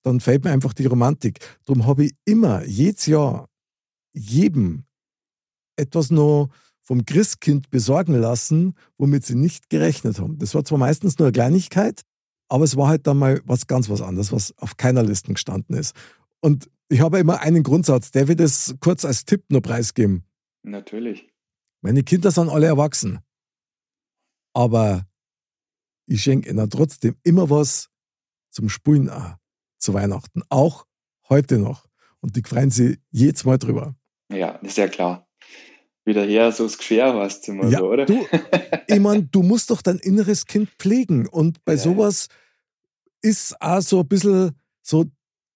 dann 0.04 0.20
fällt 0.20 0.44
mir 0.44 0.52
einfach 0.52 0.74
die 0.74 0.86
Romantik. 0.86 1.40
Darum 1.66 1.86
habe 1.86 2.06
ich 2.06 2.16
immer, 2.26 2.64
jedes 2.66 3.06
Jahr, 3.06 3.50
jedem 4.14 4.84
etwas 5.76 6.12
noch 6.12 6.50
vom 6.82 7.06
Christkind 7.06 7.70
besorgen 7.70 8.14
lassen, 8.14 8.76
womit 8.98 9.26
sie 9.26 9.36
nicht 9.36 9.70
gerechnet 9.70 10.20
haben. 10.20 10.38
Das 10.38 10.54
war 10.54 10.64
zwar 10.66 10.78
meistens 10.78 11.18
nur 11.18 11.28
eine 11.28 11.34
Kleinigkeit, 11.34 12.02
aber 12.50 12.66
es 12.66 12.76
war 12.76 12.90
halt 12.90 13.08
dann 13.08 13.18
mal 13.18 13.42
was 13.46 13.68
ganz 13.68 13.90
was 13.90 14.02
anderes, 14.02 14.32
was 14.32 14.54
auf 14.58 14.78
keiner 14.78 15.02
Liste 15.02 15.34
gestanden 15.34 15.76
ist. 15.76 15.96
Und 16.42 16.70
ich 16.90 17.00
habe 17.00 17.20
immer 17.20 17.40
einen 17.40 17.64
Grundsatz, 17.64 18.12
der 18.12 18.28
wird 18.28 18.42
es 18.42 18.76
kurz 18.82 19.06
als 19.06 19.26
Tipp 19.26 19.46
nur 19.50 19.62
preisgeben. 19.62 20.26
Natürlich. 20.62 21.33
Meine 21.84 22.04
Kinder 22.04 22.32
sind 22.32 22.50
alle 22.50 22.68
erwachsen. 22.68 23.20
Aber 24.54 25.06
ich 26.08 26.24
schenke 26.24 26.50
ihnen 26.50 26.70
trotzdem 26.70 27.16
immer 27.24 27.50
was 27.50 27.90
zum 28.50 28.70
Spulen 28.70 29.10
auch, 29.10 29.36
zu 29.78 29.94
Weihnachten. 29.94 30.42
Auch 30.50 30.86
heute 31.30 31.60
noch. 31.60 31.86
Und 32.22 32.36
die 32.36 32.44
freuen 32.44 32.72
sich 32.72 33.00
jedes 33.12 33.44
Mal 33.44 33.58
drüber. 33.58 33.96
Ja, 34.32 34.52
ist 34.62 34.78
ja 34.78 34.88
klar 34.88 35.28
wieder 36.06 36.24
her, 36.24 36.52
so 36.52 36.64
das 36.64 36.78
Geschirr 36.78 37.14
hast 37.14 37.48
du 37.48 37.54
mal 37.54 37.72
ja, 37.72 37.80
so, 37.80 37.90
oder? 37.90 38.06
Du, 38.06 38.26
ich 38.88 39.00
meine, 39.00 39.24
du 39.24 39.42
musst 39.42 39.70
doch 39.70 39.82
dein 39.82 40.00
inneres 40.00 40.46
Kind 40.46 40.70
pflegen. 40.78 41.28
Und 41.28 41.64
bei 41.66 41.74
ja. 41.74 41.80
sowas 41.80 42.28
ist 43.22 43.60
auch 43.62 43.82
so 43.82 44.02
ein 44.02 44.08
bisschen 44.08 44.52
so 44.82 45.06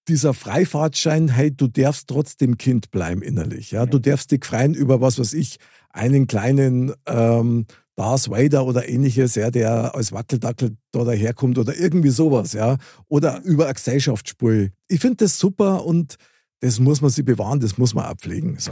dieser 0.08 0.34
Freifahrtschein, 0.34 1.28
hey, 1.28 1.52
du 1.52 1.68
darfst 1.68 2.08
trotzdem 2.08 2.58
Kind 2.58 2.92
bleiben 2.92 3.22
innerlich. 3.22 3.72
Ja? 3.72 3.86
Du 3.86 4.00
darfst 4.00 4.32
dich 4.32 4.46
freuen 4.46 4.74
über 4.74 5.02
was 5.02 5.20
weiß 5.20 5.34
ich, 5.34 5.58
einen 5.98 6.28
kleinen 6.28 6.94
ähm, 7.06 7.66
Darth 7.96 8.30
Vader 8.30 8.66
oder 8.66 8.88
ähnliches, 8.88 9.36
ja, 9.36 9.50
der 9.50 9.96
als 9.96 10.12
Wackeldackel 10.12 10.78
da 10.92 11.04
daherkommt 11.04 11.58
oder 11.58 11.76
irgendwie 11.76 12.10
sowas, 12.10 12.54
ja. 12.54 12.78
Oder 13.08 13.42
über 13.44 13.66
eine 13.66 13.74
Gesellschaftsspur. 13.74 14.68
Ich 14.88 15.00
finde 15.00 15.18
das 15.18 15.40
super 15.40 15.84
und 15.86 16.18
das 16.62 16.80
muss 16.80 17.02
man 17.02 17.10
sich 17.10 17.26
bewahren, 17.26 17.60
das 17.60 17.78
muss 17.78 17.94
man 17.94 18.06
abpflegen. 18.06 18.58
So. 18.60 18.72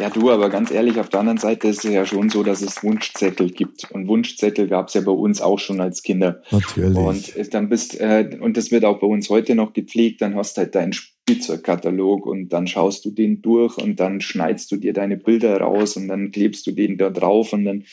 Ja, 0.00 0.10
du, 0.10 0.30
aber 0.30 0.48
ganz 0.48 0.70
ehrlich, 0.70 1.00
auf 1.00 1.08
der 1.08 1.20
anderen 1.20 1.38
Seite 1.38 1.68
ist 1.68 1.84
es 1.84 1.90
ja 1.90 2.06
schon 2.06 2.30
so, 2.30 2.44
dass 2.44 2.62
es 2.62 2.84
Wunschzettel 2.84 3.50
gibt. 3.50 3.90
Und 3.90 4.06
Wunschzettel 4.06 4.68
gab 4.68 4.88
es 4.88 4.94
ja 4.94 5.00
bei 5.00 5.10
uns 5.10 5.40
auch 5.40 5.58
schon 5.58 5.80
als 5.80 6.02
Kinder. 6.02 6.40
Natürlich. 6.52 6.96
Und 6.96 7.54
dann 7.54 7.68
bist, 7.68 7.98
äh, 8.00 8.38
und 8.40 8.56
das 8.56 8.70
wird 8.70 8.84
auch 8.84 9.00
bei 9.00 9.08
uns 9.08 9.28
heute 9.28 9.56
noch 9.56 9.72
gepflegt, 9.72 10.22
dann 10.22 10.36
hast 10.36 10.56
du 10.56 10.60
halt 10.60 10.76
deinen 10.76 10.92
Spielzeugkatalog 11.28 12.26
und 12.26 12.48
dann 12.48 12.66
schaust 12.66 13.04
du 13.04 13.10
den 13.10 13.42
durch 13.42 13.76
und 13.76 14.00
dann 14.00 14.20
schneidest 14.20 14.72
du 14.72 14.76
dir 14.76 14.94
deine 14.94 15.18
Bilder 15.18 15.60
raus 15.60 15.96
und 15.96 16.08
dann 16.08 16.30
klebst 16.30 16.66
du 16.66 16.72
den 16.72 16.96
da 16.96 17.10
drauf 17.10 17.52
und 17.52 17.64
dann 17.64 17.84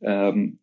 ähm, 0.00 0.58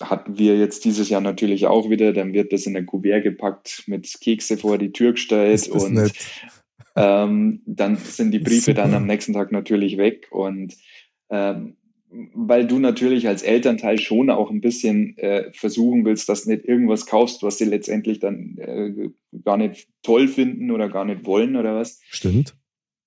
hatten 0.00 0.36
wir 0.36 0.58
jetzt 0.58 0.84
dieses 0.84 1.08
Jahr 1.08 1.20
natürlich 1.20 1.66
auch 1.66 1.90
wieder, 1.90 2.12
dann 2.12 2.32
wird 2.32 2.52
das 2.52 2.66
in 2.66 2.76
ein 2.76 2.86
Kuvert 2.86 3.22
gepackt, 3.22 3.84
mit 3.86 4.12
Kekse 4.20 4.56
vor 4.56 4.78
die 4.78 4.90
Tür 4.90 5.12
gestellt 5.12 5.68
und 5.68 6.10
ähm, 6.96 7.62
dann 7.66 7.96
sind 7.96 8.32
die 8.32 8.40
Briefe 8.40 8.72
Super. 8.72 8.82
dann 8.82 8.94
am 8.94 9.06
nächsten 9.06 9.32
Tag 9.32 9.52
natürlich 9.52 9.96
weg 9.96 10.26
und 10.32 10.74
ähm, 11.30 11.76
weil 12.34 12.66
du 12.66 12.78
natürlich 12.78 13.28
als 13.28 13.42
Elternteil 13.42 13.98
schon 13.98 14.30
auch 14.30 14.50
ein 14.50 14.60
bisschen 14.60 15.16
äh, 15.18 15.50
versuchen 15.52 16.04
willst, 16.04 16.28
dass 16.28 16.44
du 16.44 16.50
nicht 16.50 16.64
irgendwas 16.64 17.06
kaufst, 17.06 17.42
was 17.42 17.58
sie 17.58 17.64
letztendlich 17.64 18.20
dann 18.20 18.56
äh, 18.58 19.10
gar 19.44 19.56
nicht 19.56 19.88
toll 20.02 20.28
finden 20.28 20.70
oder 20.70 20.88
gar 20.88 21.04
nicht 21.04 21.26
wollen 21.26 21.56
oder 21.56 21.76
was. 21.76 22.00
Stimmt. 22.08 22.56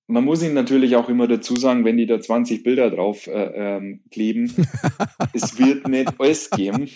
Man 0.09 0.23
muss 0.23 0.41
ihnen 0.41 0.53
natürlich 0.53 0.95
auch 0.95 1.09
immer 1.09 1.27
dazu 1.27 1.57
sagen, 1.57 1.83
wenn 1.83 1.97
die 1.97 2.05
da 2.05 2.21
20 2.21 2.63
Bilder 2.63 2.89
drauf 2.89 3.27
äh, 3.27 3.31
ähm, 3.77 3.99
kleben, 4.09 4.49
es 5.33 5.59
wird 5.59 5.85
nicht 5.89 6.13
alles 6.17 6.49
geben. 6.49 6.89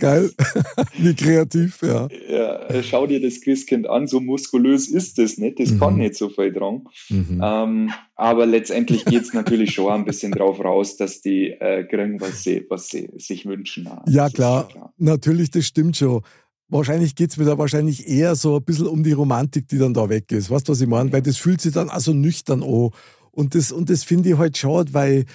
Geil, 0.00 0.30
wie 0.98 1.14
kreativ, 1.14 1.82
ja. 1.82 2.08
ja. 2.28 2.82
Schau 2.82 3.06
dir 3.06 3.20
das 3.20 3.40
Christkind 3.40 3.88
an, 3.88 4.08
so 4.08 4.18
muskulös 4.18 4.88
ist 4.88 5.18
das 5.18 5.38
nicht, 5.38 5.60
das 5.60 5.70
mhm. 5.70 5.78
kann 5.78 5.96
nicht 5.98 6.16
so 6.16 6.28
viel 6.28 6.52
dran. 6.52 6.88
Mhm. 7.10 7.40
Ähm, 7.42 7.90
aber 8.16 8.46
letztendlich 8.46 9.04
geht 9.04 9.22
es 9.22 9.32
natürlich 9.32 9.72
schon 9.72 9.92
ein 9.92 10.04
bisschen 10.04 10.32
drauf 10.32 10.58
raus, 10.58 10.96
dass 10.96 11.20
die 11.20 11.50
äh, 11.50 11.84
kriegen, 11.84 12.20
was 12.20 12.42
sie, 12.42 12.66
was 12.68 12.88
sie 12.88 13.08
sich 13.18 13.46
wünschen. 13.46 13.88
Ja, 14.06 14.28
klar. 14.30 14.66
klar, 14.66 14.92
natürlich, 14.98 15.52
das 15.52 15.66
stimmt 15.66 15.96
schon 15.96 16.22
wahrscheinlich 16.68 17.14
geht 17.14 17.30
es 17.30 17.36
mir 17.36 17.44
da 17.44 17.58
wahrscheinlich 17.58 18.08
eher 18.08 18.34
so 18.34 18.56
ein 18.56 18.64
bisschen 18.64 18.86
um 18.86 19.02
die 19.02 19.12
Romantik, 19.12 19.68
die 19.68 19.78
dann 19.78 19.94
da 19.94 20.08
weg 20.08 20.30
ist. 20.32 20.50
Weißt 20.50 20.68
du, 20.68 20.72
was 20.72 20.80
ich 20.80 20.88
meine? 20.88 21.12
Weil 21.12 21.22
das 21.22 21.36
fühlt 21.36 21.60
sich 21.60 21.72
dann 21.72 21.88
also 21.88 22.12
nüchtern 22.12 22.62
an. 22.62 22.90
Und 23.30 23.54
das, 23.54 23.72
und 23.72 23.90
das 23.90 24.04
finde 24.04 24.30
ich 24.30 24.38
halt 24.38 24.56
schade, 24.56 24.94
weil 24.94 25.26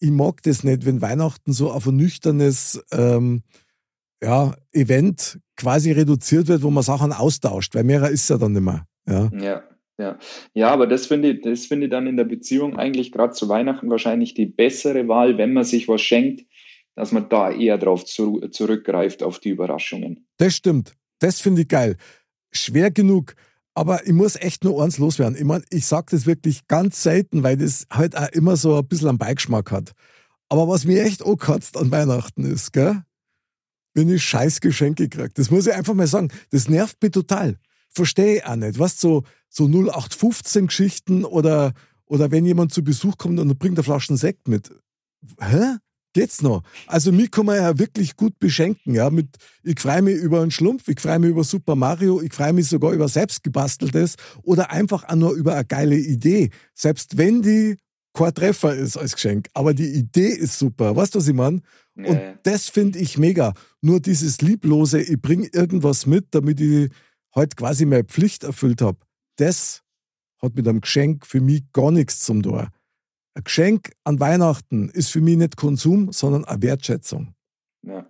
ich 0.00 0.10
mag 0.10 0.42
das 0.42 0.64
nicht, 0.64 0.86
wenn 0.86 1.02
Weihnachten 1.02 1.52
so 1.52 1.70
auf 1.70 1.86
ein 1.86 1.96
nüchternes 1.96 2.82
ähm, 2.90 3.42
ja, 4.22 4.54
Event 4.72 5.38
quasi 5.56 5.92
reduziert 5.92 6.48
wird, 6.48 6.62
wo 6.62 6.70
man 6.70 6.82
Sachen 6.82 7.12
austauscht, 7.12 7.74
weil 7.74 7.84
mehrer 7.84 8.10
ist 8.10 8.28
ja 8.30 8.38
dann 8.38 8.52
nicht 8.52 8.62
mehr. 8.62 8.86
Ja. 9.06 9.30
ja. 9.38 9.62
Ja, 9.96 10.18
ja, 10.54 10.70
aber 10.70 10.88
das 10.88 11.06
finde 11.06 11.30
ich, 11.30 11.42
das 11.42 11.66
finde 11.66 11.86
ich 11.86 11.92
dann 11.92 12.08
in 12.08 12.16
der 12.16 12.24
Beziehung 12.24 12.76
eigentlich 12.76 13.12
gerade 13.12 13.32
zu 13.32 13.48
Weihnachten 13.48 13.90
wahrscheinlich 13.90 14.34
die 14.34 14.46
bessere 14.46 15.06
Wahl, 15.06 15.38
wenn 15.38 15.52
man 15.52 15.62
sich 15.62 15.86
was 15.86 16.00
schenkt, 16.00 16.44
dass 16.94 17.12
man 17.12 17.28
da 17.28 17.50
eher 17.50 17.78
drauf 17.78 18.04
zu, 18.04 18.40
zurückgreift, 18.50 19.22
auf 19.22 19.38
die 19.38 19.50
Überraschungen. 19.50 20.26
Das 20.36 20.54
stimmt. 20.54 20.94
Das 21.18 21.40
finde 21.40 21.62
ich 21.62 21.68
geil. 21.68 21.96
Schwer 22.52 22.90
genug. 22.90 23.34
Aber 23.74 24.06
ich 24.06 24.12
muss 24.12 24.36
echt 24.36 24.62
nur 24.62 24.82
eins 24.82 24.98
loswerden. 24.98 25.36
Ich 25.36 25.44
meine, 25.44 25.64
ich 25.70 25.86
sage 25.86 26.06
das 26.10 26.26
wirklich 26.26 26.68
ganz 26.68 27.02
selten, 27.02 27.42
weil 27.42 27.56
das 27.56 27.86
halt 27.90 28.16
auch 28.16 28.28
immer 28.28 28.56
so 28.56 28.76
ein 28.76 28.86
bisschen 28.86 29.08
einen 29.08 29.18
Beigeschmack 29.18 29.72
hat. 29.72 29.92
Aber 30.48 30.68
was 30.68 30.84
mir 30.84 31.02
echt 31.02 31.22
angekotzt 31.22 31.76
an 31.76 31.90
Weihnachten 31.90 32.44
ist, 32.44 32.72
gell? 32.72 33.02
Wenn 33.94 34.08
ich 34.08 34.24
scheiß 34.24 34.60
Geschenke 34.60 35.08
kriege. 35.08 35.30
Das 35.34 35.50
muss 35.50 35.66
ich 35.66 35.74
einfach 35.74 35.94
mal 35.94 36.06
sagen. 36.06 36.28
Das 36.50 36.68
nervt 36.68 37.02
mich 37.02 37.12
total. 37.12 37.58
Verstehe 37.90 38.36
ich 38.36 38.46
auch 38.46 38.56
nicht. 38.56 38.78
Was 38.78 39.00
so, 39.00 39.24
so 39.48 39.64
0815 39.64 40.66
Geschichten 40.68 41.24
oder, 41.24 41.74
Oder 42.06 42.30
wenn 42.30 42.44
jemand 42.44 42.72
zu 42.72 42.84
Besuch 42.84 43.16
kommt 43.16 43.40
und 43.40 43.58
bringt 43.58 43.78
eine 43.78 43.84
Flasche 43.84 44.16
Sekt 44.16 44.48
mit. 44.48 44.70
Hä? 45.40 45.76
Geht's 46.14 46.42
noch? 46.42 46.62
Also 46.86 47.10
mich 47.10 47.32
kann 47.32 47.46
man 47.46 47.56
ja 47.56 47.76
wirklich 47.76 48.16
gut 48.16 48.38
beschenken, 48.38 48.94
ja. 48.94 49.10
Mit, 49.10 49.36
ich 49.64 49.80
freue 49.80 50.00
mich 50.00 50.14
über 50.14 50.42
einen 50.42 50.52
Schlumpf, 50.52 50.86
ich 50.86 51.00
freue 51.00 51.18
mich 51.18 51.30
über 51.30 51.42
Super 51.42 51.74
Mario, 51.74 52.22
ich 52.22 52.32
freue 52.32 52.52
mich 52.52 52.68
sogar 52.68 52.92
über 52.92 53.08
selbstgebasteltes 53.08 54.14
oder 54.44 54.70
einfach 54.70 55.02
auch 55.08 55.16
nur 55.16 55.32
über 55.32 55.54
eine 55.54 55.64
geile 55.64 55.96
Idee. 55.96 56.50
Selbst 56.72 57.18
wenn 57.18 57.42
die 57.42 57.78
kein 58.12 58.32
Treffer 58.32 58.76
ist 58.76 58.96
als 58.96 59.14
Geschenk, 59.14 59.48
aber 59.54 59.74
die 59.74 59.88
Idee 59.88 60.28
ist 60.28 60.56
super. 60.56 60.94
Weißt 60.94 61.16
du, 61.16 61.18
was 61.18 61.26
ich 61.26 61.34
meine? 61.34 61.62
Nee. 61.96 62.08
Und 62.08 62.20
das 62.44 62.68
finde 62.68 63.00
ich 63.00 63.18
mega. 63.18 63.52
Nur 63.82 63.98
dieses 63.98 64.40
lieblose, 64.40 65.02
ich 65.02 65.20
bringe 65.20 65.48
irgendwas 65.52 66.06
mit, 66.06 66.28
damit 66.30 66.60
ich 66.60 66.90
heute 67.34 67.56
quasi 67.56 67.86
meine 67.86 68.04
Pflicht 68.04 68.44
erfüllt 68.44 68.82
habe. 68.82 68.98
Das 69.34 69.82
hat 70.40 70.54
mit 70.54 70.68
einem 70.68 70.80
Geschenk 70.80 71.26
für 71.26 71.40
mich 71.40 71.64
gar 71.72 71.90
nichts 71.90 72.20
zum 72.20 72.40
Tor. 72.40 72.70
Ein 73.34 73.44
Geschenk 73.44 73.92
an 74.04 74.20
Weihnachten 74.20 74.88
ist 74.88 75.10
für 75.10 75.20
mich 75.20 75.36
nicht 75.36 75.56
Konsum, 75.56 76.12
sondern 76.12 76.44
eine 76.44 76.62
Wertschätzung. 76.62 77.34
Ja. 77.82 78.06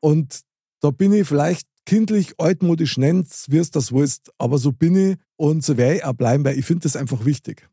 Und 0.00 0.40
da 0.80 0.90
bin 0.90 1.12
ich 1.12 1.26
vielleicht 1.26 1.66
kindlich, 1.86 2.34
altmodisch 2.38 2.98
nennt, 2.98 3.28
wie 3.48 3.58
es 3.58 3.70
das 3.70 3.92
willst, 3.92 4.32
aber 4.38 4.58
so 4.58 4.72
bin 4.72 4.96
ich 4.96 5.16
und 5.36 5.64
so 5.64 5.76
werde 5.76 5.96
ich 5.96 6.04
auch 6.04 6.12
bleiben, 6.12 6.44
weil 6.44 6.58
ich 6.58 6.66
finde 6.66 6.82
das 6.82 6.96
einfach 6.96 7.24
wichtig. 7.24 7.68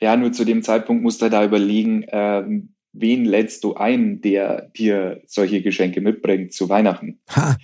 Ja, 0.00 0.16
nur 0.16 0.32
zu 0.32 0.44
dem 0.44 0.62
Zeitpunkt 0.62 1.02
musst 1.02 1.20
du 1.20 1.28
da 1.28 1.44
überlegen, 1.44 2.04
ähm, 2.08 2.74
wen 2.92 3.24
lädst 3.24 3.64
du 3.64 3.74
ein, 3.74 4.20
der 4.20 4.68
dir 4.70 5.22
solche 5.26 5.62
Geschenke 5.62 6.00
mitbringt 6.00 6.52
zu 6.52 6.68
Weihnachten? 6.68 7.20
Ha. 7.30 7.56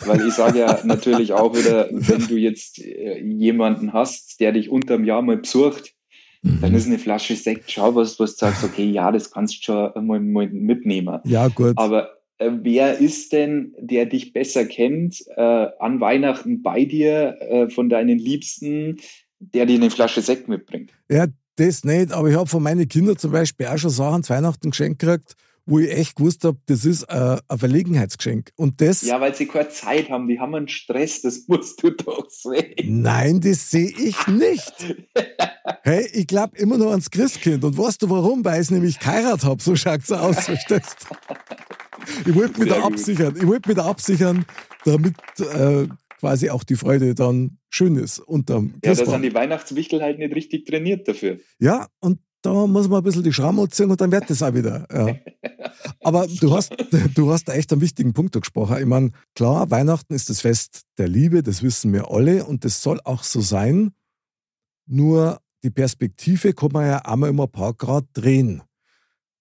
Weil 0.00 0.26
ich 0.26 0.34
sage 0.34 0.60
ja 0.60 0.80
natürlich 0.84 1.32
auch 1.32 1.54
wieder, 1.54 1.88
wenn 1.90 2.26
du 2.26 2.36
jetzt 2.36 2.78
äh, 2.78 3.20
jemanden 3.20 3.92
hast, 3.92 4.40
der 4.40 4.52
dich 4.52 4.70
unterm 4.70 5.04
Jahr 5.04 5.22
mal 5.22 5.38
besucht, 5.38 5.94
mhm. 6.42 6.60
dann 6.60 6.74
ist 6.74 6.86
eine 6.86 6.98
Flasche 6.98 7.36
Sekt, 7.36 7.70
schau 7.70 7.94
was, 7.94 8.18
was 8.18 8.36
du 8.36 8.46
sagst, 8.46 8.64
okay, 8.64 8.90
ja, 8.90 9.10
das 9.12 9.30
kannst 9.30 9.58
du 9.58 9.62
schon 9.62 10.06
mal, 10.06 10.20
mal 10.20 10.48
mitnehmen. 10.48 11.20
Ja, 11.24 11.48
gut. 11.48 11.74
Aber 11.76 12.10
äh, 12.38 12.50
wer 12.62 12.98
ist 12.98 13.32
denn, 13.32 13.74
der 13.78 14.06
dich 14.06 14.32
besser 14.32 14.64
kennt, 14.64 15.24
äh, 15.36 15.66
an 15.78 16.00
Weihnachten 16.00 16.62
bei 16.62 16.84
dir, 16.84 17.36
äh, 17.40 17.70
von 17.70 17.88
deinen 17.88 18.18
Liebsten, 18.18 18.98
der 19.40 19.66
dir 19.66 19.76
eine 19.76 19.90
Flasche 19.90 20.22
Sekt 20.22 20.48
mitbringt? 20.48 20.92
Ja, 21.10 21.26
das 21.56 21.84
nicht, 21.84 22.12
aber 22.12 22.28
ich 22.28 22.36
habe 22.36 22.48
von 22.48 22.62
meinen 22.62 22.88
Kindern 22.88 23.16
zum 23.16 23.32
Beispiel 23.32 23.66
auch 23.66 23.78
schon 23.78 23.90
Sachen 23.90 24.22
zu 24.22 24.32
Weihnachten 24.32 24.70
geschenkt 24.70 25.00
gekriegt, 25.00 25.34
wo 25.68 25.78
ich 25.78 25.92
echt 25.92 26.16
gewusst 26.16 26.44
habe, 26.44 26.58
das 26.66 26.86
ist 26.86 27.02
äh, 27.04 27.36
ein 27.46 27.58
Verlegenheitsgeschenk. 27.58 28.52
Und 28.56 28.80
das. 28.80 29.02
Ja, 29.02 29.20
weil 29.20 29.34
sie 29.34 29.46
keine 29.46 29.68
Zeit 29.68 30.08
haben, 30.08 30.26
die 30.26 30.40
haben 30.40 30.54
einen 30.54 30.68
Stress, 30.68 31.20
das 31.20 31.44
musst 31.46 31.82
du 31.82 31.90
doch 31.90 32.28
sehen. 32.30 33.02
Nein, 33.02 33.40
das 33.40 33.70
sehe 33.70 33.90
ich 33.90 34.26
nicht. 34.26 34.96
hey, 35.82 36.08
ich 36.12 36.26
glaube 36.26 36.56
immer 36.56 36.78
noch 36.78 36.90
ans 36.90 37.10
Christkind. 37.10 37.64
Und 37.64 37.76
weißt 37.76 38.02
du 38.02 38.08
warum? 38.08 38.44
Weil 38.44 38.62
ich 38.62 38.70
nämlich 38.70 38.98
geheiratet 38.98 39.44
habe. 39.44 39.62
So 39.62 39.76
schaut 39.76 40.00
es 40.00 40.10
aus, 40.10 40.46
verstehst 40.46 41.06
Ich 42.26 42.34
wollte 42.34 42.60
mich 42.60 42.70
da 42.70 42.82
absichern. 42.82 43.36
Ich 43.36 43.46
wollte 43.46 43.68
mich 43.68 43.76
da 43.76 43.84
absichern, 43.84 44.46
damit 44.86 45.16
äh, 45.38 45.86
quasi 46.18 46.48
auch 46.48 46.64
die 46.64 46.76
Freude 46.76 47.14
dann 47.14 47.58
schön 47.68 47.96
ist 47.96 48.20
unterm 48.20 48.74
Ja, 48.82 48.94
da 48.94 49.04
sind 49.04 49.22
die 49.22 49.34
Weihnachtswichtel 49.34 50.00
halt 50.00 50.18
nicht 50.18 50.34
richtig 50.34 50.64
trainiert 50.64 51.06
dafür. 51.06 51.38
Ja, 51.58 51.88
und 52.00 52.20
da 52.42 52.66
muss 52.66 52.88
man 52.88 52.98
ein 52.98 53.04
bisschen 53.04 53.22
die 53.24 53.32
Schramme 53.32 53.68
ziehen 53.68 53.90
und 53.90 54.00
dann 54.00 54.12
wird 54.12 54.30
das 54.30 54.42
auch 54.42 54.54
wieder. 54.54 54.86
Ja. 54.92 55.14
Aber 56.00 56.26
du 56.26 56.54
hast, 56.54 56.72
du 57.14 57.32
hast 57.32 57.48
da 57.48 57.52
echt 57.54 57.72
einen 57.72 57.80
wichtigen 57.80 58.12
Punkt 58.12 58.32
gesprochen. 58.32 58.78
Ich 58.78 58.86
meine, 58.86 59.10
klar, 59.34 59.70
Weihnachten 59.70 60.14
ist 60.14 60.30
das 60.30 60.40
Fest 60.40 60.82
der 60.98 61.08
Liebe, 61.08 61.42
das 61.42 61.62
wissen 61.62 61.92
wir 61.92 62.10
alle 62.10 62.44
und 62.44 62.64
das 62.64 62.82
soll 62.82 63.00
auch 63.04 63.24
so 63.24 63.40
sein. 63.40 63.92
Nur 64.86 65.40
die 65.62 65.70
Perspektive 65.70 66.52
kann 66.52 66.70
man 66.72 66.86
ja 66.86 66.98
einmal 66.98 67.30
immer 67.30 67.44
ein 67.44 67.52
paar 67.52 67.74
Grad 67.74 68.04
drehen. 68.12 68.62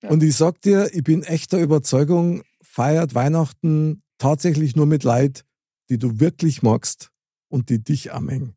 Ja. 0.02 0.10
Und 0.10 0.24
ich 0.24 0.36
sag 0.36 0.62
dir, 0.62 0.90
ich 0.94 1.04
bin 1.04 1.24
echter 1.24 1.60
Überzeugung, 1.60 2.44
feiert 2.62 3.16
Weihnachten 3.16 4.02
tatsächlich 4.18 4.76
nur 4.76 4.86
mit 4.86 5.04
Leid, 5.04 5.46
die 5.90 5.98
du 5.98 6.20
wirklich 6.20 6.64
magst 6.64 7.12
und 7.50 7.70
die 7.70 7.84
dich 7.84 8.12
anhängen. 8.12 8.56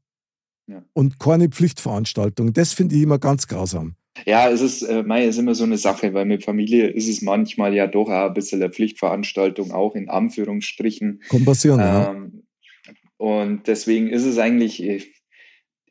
Ja. 0.66 0.82
Und 0.92 1.18
keine 1.18 1.48
Pflichtveranstaltung. 1.48 2.52
Das 2.52 2.72
finde 2.72 2.96
ich 2.96 3.02
immer 3.02 3.18
ganz 3.18 3.46
grausam. 3.46 3.96
Ja, 4.26 4.50
es 4.50 4.60
ist, 4.60 4.82
äh, 4.82 5.02
Mai 5.02 5.26
ist 5.26 5.38
immer 5.38 5.54
so 5.54 5.64
eine 5.64 5.78
Sache, 5.78 6.14
weil 6.14 6.24
mit 6.24 6.44
Familie 6.44 6.88
ist 6.88 7.08
es 7.08 7.22
manchmal 7.22 7.74
ja 7.74 7.86
doch 7.86 8.08
auch 8.08 8.28
ein 8.28 8.34
bisschen 8.34 8.62
eine 8.62 8.72
Pflichtveranstaltung, 8.72 9.72
auch 9.72 9.94
in 9.94 10.08
Anführungsstrichen. 10.08 11.22
Kommt 11.28 11.46
passieren, 11.46 11.80
ähm, 11.80 11.86
ja. 11.86 12.92
Und 13.16 13.66
deswegen 13.66 14.08
ist 14.08 14.24
es 14.24 14.38
eigentlich, 14.38 14.82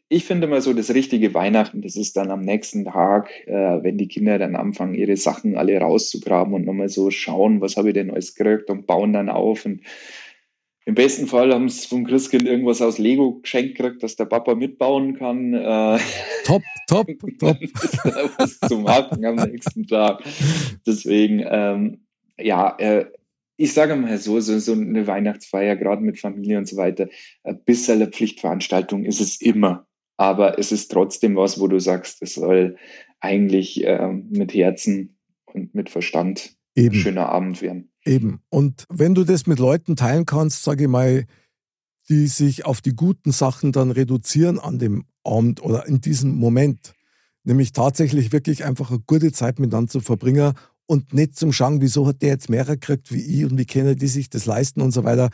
ich 0.10 0.26
finde 0.26 0.48
mal 0.48 0.62
so, 0.62 0.74
das 0.74 0.92
richtige 0.94 1.36
Weihnachten, 1.36 1.84
das 1.84 1.96
ist 1.96 2.18
dann 2.18 2.32
am 2.32 2.42
nächsten 2.42 2.86
Tag, 2.86 3.30
äh, 3.46 3.84
wenn 3.84 4.00
die 4.00 4.08
Kinder 4.08 4.40
dann 4.40 4.56
anfangen, 4.56 4.96
ihre 4.96 5.16
Sachen 5.16 5.56
alle 5.56 5.80
rauszugraben 5.80 6.56
und 6.56 6.66
nochmal 6.66 6.90
so 6.90 7.12
schauen, 7.12 7.62
was 7.62 7.78
habe 7.78 7.90
ich 7.90 7.94
denn 7.94 8.10
alles 8.10 8.34
gekriegt 8.34 8.72
und 8.72 8.88
bauen 8.88 9.14
dann 9.14 9.30
auf 9.30 9.66
und 9.66 9.82
im 10.90 10.96
besten 10.96 11.28
Fall 11.28 11.54
haben 11.54 11.70
sie 11.70 11.88
vom 11.88 12.04
Christkind 12.04 12.48
irgendwas 12.48 12.82
aus 12.82 12.98
Lego 12.98 13.42
geschenkt 13.42 13.78
gekriegt, 13.78 14.02
dass 14.02 14.16
der 14.16 14.26
Papa 14.26 14.56
mitbauen 14.56 15.16
kann. 15.16 15.54
Äh, 15.54 16.00
top, 16.46 16.64
top, 16.88 17.08
top. 17.38 17.58
was 18.40 18.60
zu 18.60 18.80
machen 18.80 19.24
am 19.24 19.36
nächsten 19.36 19.86
Tag. 19.86 20.24
Deswegen, 20.88 21.46
ähm, 21.48 22.08
ja, 22.40 22.76
äh, 22.80 23.06
ich 23.56 23.72
sage 23.72 23.96
mal 23.96 24.18
so, 24.18 24.40
so, 24.40 24.58
so 24.58 24.72
eine 24.72 25.06
Weihnachtsfeier, 25.06 25.76
gerade 25.76 26.02
mit 26.02 26.20
Familie 26.20 26.58
und 26.58 26.68
so 26.68 26.76
weiter, 26.76 27.08
ein 27.44 27.64
bisschen 27.66 28.02
eine 28.02 28.10
Pflichtveranstaltung 28.10 29.06
ist 29.06 29.22
es 29.22 29.40
immer. 29.40 29.86
Aber 30.18 30.58
es 30.58 30.72
ist 30.72 30.92
trotzdem 30.92 31.36
was, 31.36 31.60
wo 31.60 31.68
du 31.68 31.78
sagst, 31.78 32.24
es 32.24 32.34
soll 32.34 32.78
eigentlich 33.20 33.86
äh, 33.86 34.08
mit 34.08 34.56
Herzen 34.56 35.20
und 35.46 35.76
mit 35.76 35.92
Verstand 35.92 36.58
Eben. 36.74 36.96
ein 36.96 37.00
schöner 37.00 37.30
Abend 37.30 37.62
werden. 37.62 37.92
Eben. 38.10 38.42
Und 38.50 38.86
wenn 38.90 39.14
du 39.14 39.24
das 39.24 39.46
mit 39.46 39.60
Leuten 39.60 39.96
teilen 39.96 40.26
kannst, 40.26 40.64
sage 40.64 40.86
ich 40.86 40.90
mal, 40.90 41.26
die 42.10 42.26
sich 42.26 42.66
auf 42.66 42.82
die 42.82 42.96
guten 42.96 43.32
Sachen 43.32 43.72
dann 43.72 43.92
reduzieren 43.92 44.58
an 44.58 44.80
dem 44.80 45.06
Abend 45.24 45.62
oder 45.62 45.86
in 45.86 46.02
diesem 46.02 46.36
Moment, 46.36 46.96
nämlich 47.44 47.72
tatsächlich 47.72 48.32
wirklich 48.32 48.66
einfach 48.66 48.90
eine 48.90 49.00
gute 49.02 49.32
Zeit 49.32 49.60
miteinander 49.60 49.92
zu 49.92 50.00
verbringen 50.00 50.54
und 50.88 51.14
nicht 51.14 51.38
zum 51.38 51.54
Schauen, 51.54 51.82
wieso 51.82 52.08
hat 52.08 52.24
der 52.24 52.30
jetzt 52.30 52.50
mehr 52.50 52.66
gekriegt 52.66 53.14
wie 53.14 53.22
ich 53.22 53.46
und 53.46 53.60
wie 53.60 53.66
können 53.66 53.96
die 53.96 54.08
sich 54.08 54.28
das 54.28 54.48
leisten 54.48 54.82
und 54.82 54.92
so 54.92 55.04
weiter. 55.04 55.30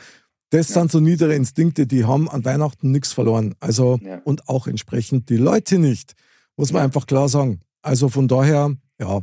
Das 0.50 0.68
ja. 0.68 0.74
sind 0.74 0.92
so 0.92 1.00
niedere 1.00 1.34
Instinkte, 1.34 1.86
die 1.86 2.04
haben 2.04 2.28
an 2.28 2.44
Weihnachten 2.44 2.90
nichts 2.90 3.14
verloren. 3.14 3.54
Also, 3.58 3.98
ja. 4.02 4.20
und 4.24 4.50
auch 4.50 4.66
entsprechend 4.66 5.30
die 5.30 5.38
Leute 5.38 5.78
nicht, 5.78 6.12
muss 6.56 6.72
man 6.72 6.80
ja. 6.80 6.84
einfach 6.84 7.06
klar 7.06 7.30
sagen. 7.30 7.60
Also 7.80 8.10
von 8.10 8.28
daher, 8.28 8.76
ja, 9.00 9.22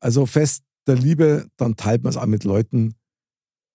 also 0.00 0.26
fest 0.26 0.65
der 0.86 0.96
Liebe, 0.96 1.48
dann 1.56 1.76
teilt 1.76 2.02
man 2.02 2.10
es 2.10 2.16
auch 2.16 2.26
mit 2.26 2.44
Leuten, 2.44 2.94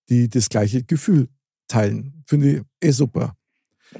die 0.09 0.29
das 0.29 0.49
gleiche 0.49 0.83
Gefühl 0.83 1.29
teilen. 1.67 2.23
Finde 2.25 2.51
ich 2.51 2.61
eh 2.81 2.91
super. 2.91 3.35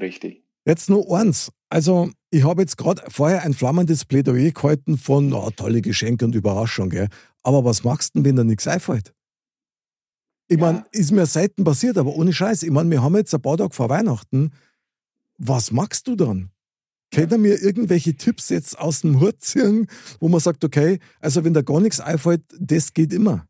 Richtig. 0.00 0.44
Jetzt 0.64 0.88
nur 0.88 1.18
eins. 1.18 1.50
Also, 1.68 2.10
ich 2.30 2.44
habe 2.44 2.62
jetzt 2.62 2.76
gerade 2.76 3.02
vorher 3.08 3.42
ein 3.42 3.54
flammendes 3.54 4.04
Plädoyer 4.04 4.52
gehalten 4.52 4.96
von 4.96 5.32
oh, 5.32 5.50
tolle 5.50 5.82
Geschenke 5.82 6.24
und 6.24 6.34
Überraschung, 6.34 6.90
gell? 6.90 7.08
Aber 7.42 7.64
was 7.64 7.82
machst 7.82 8.14
du 8.14 8.20
denn, 8.20 8.24
wenn 8.24 8.36
dir 8.36 8.44
nichts 8.44 8.68
einfällt? 8.68 9.12
Ich 10.48 10.58
ja. 10.58 10.66
meine, 10.66 10.84
ist 10.92 11.12
mir 11.12 11.26
selten 11.26 11.64
passiert, 11.64 11.98
aber 11.98 12.14
ohne 12.14 12.32
Scheiß. 12.32 12.62
Ich 12.62 12.70
meine, 12.70 12.90
wir 12.90 13.02
haben 13.02 13.16
jetzt 13.16 13.34
ein 13.34 13.42
paar 13.42 13.56
Tage 13.56 13.74
vor 13.74 13.88
Weihnachten. 13.88 14.52
Was 15.38 15.72
machst 15.72 16.06
du 16.06 16.14
dann? 16.14 16.51
Kennt 17.12 17.30
ihr 17.30 17.38
mir 17.38 17.62
irgendwelche 17.62 18.14
Tipps 18.14 18.48
jetzt 18.48 18.78
aus 18.78 19.02
dem 19.02 19.20
Hut 19.20 19.40
ziehen, 19.40 19.86
wo 20.18 20.28
man 20.28 20.40
sagt, 20.40 20.64
okay, 20.64 20.98
also 21.20 21.44
wenn 21.44 21.52
da 21.52 21.60
gar 21.60 21.78
nichts 21.78 22.00
einfällt, 22.00 22.40
das 22.58 22.94
geht 22.94 23.12
immer? 23.12 23.46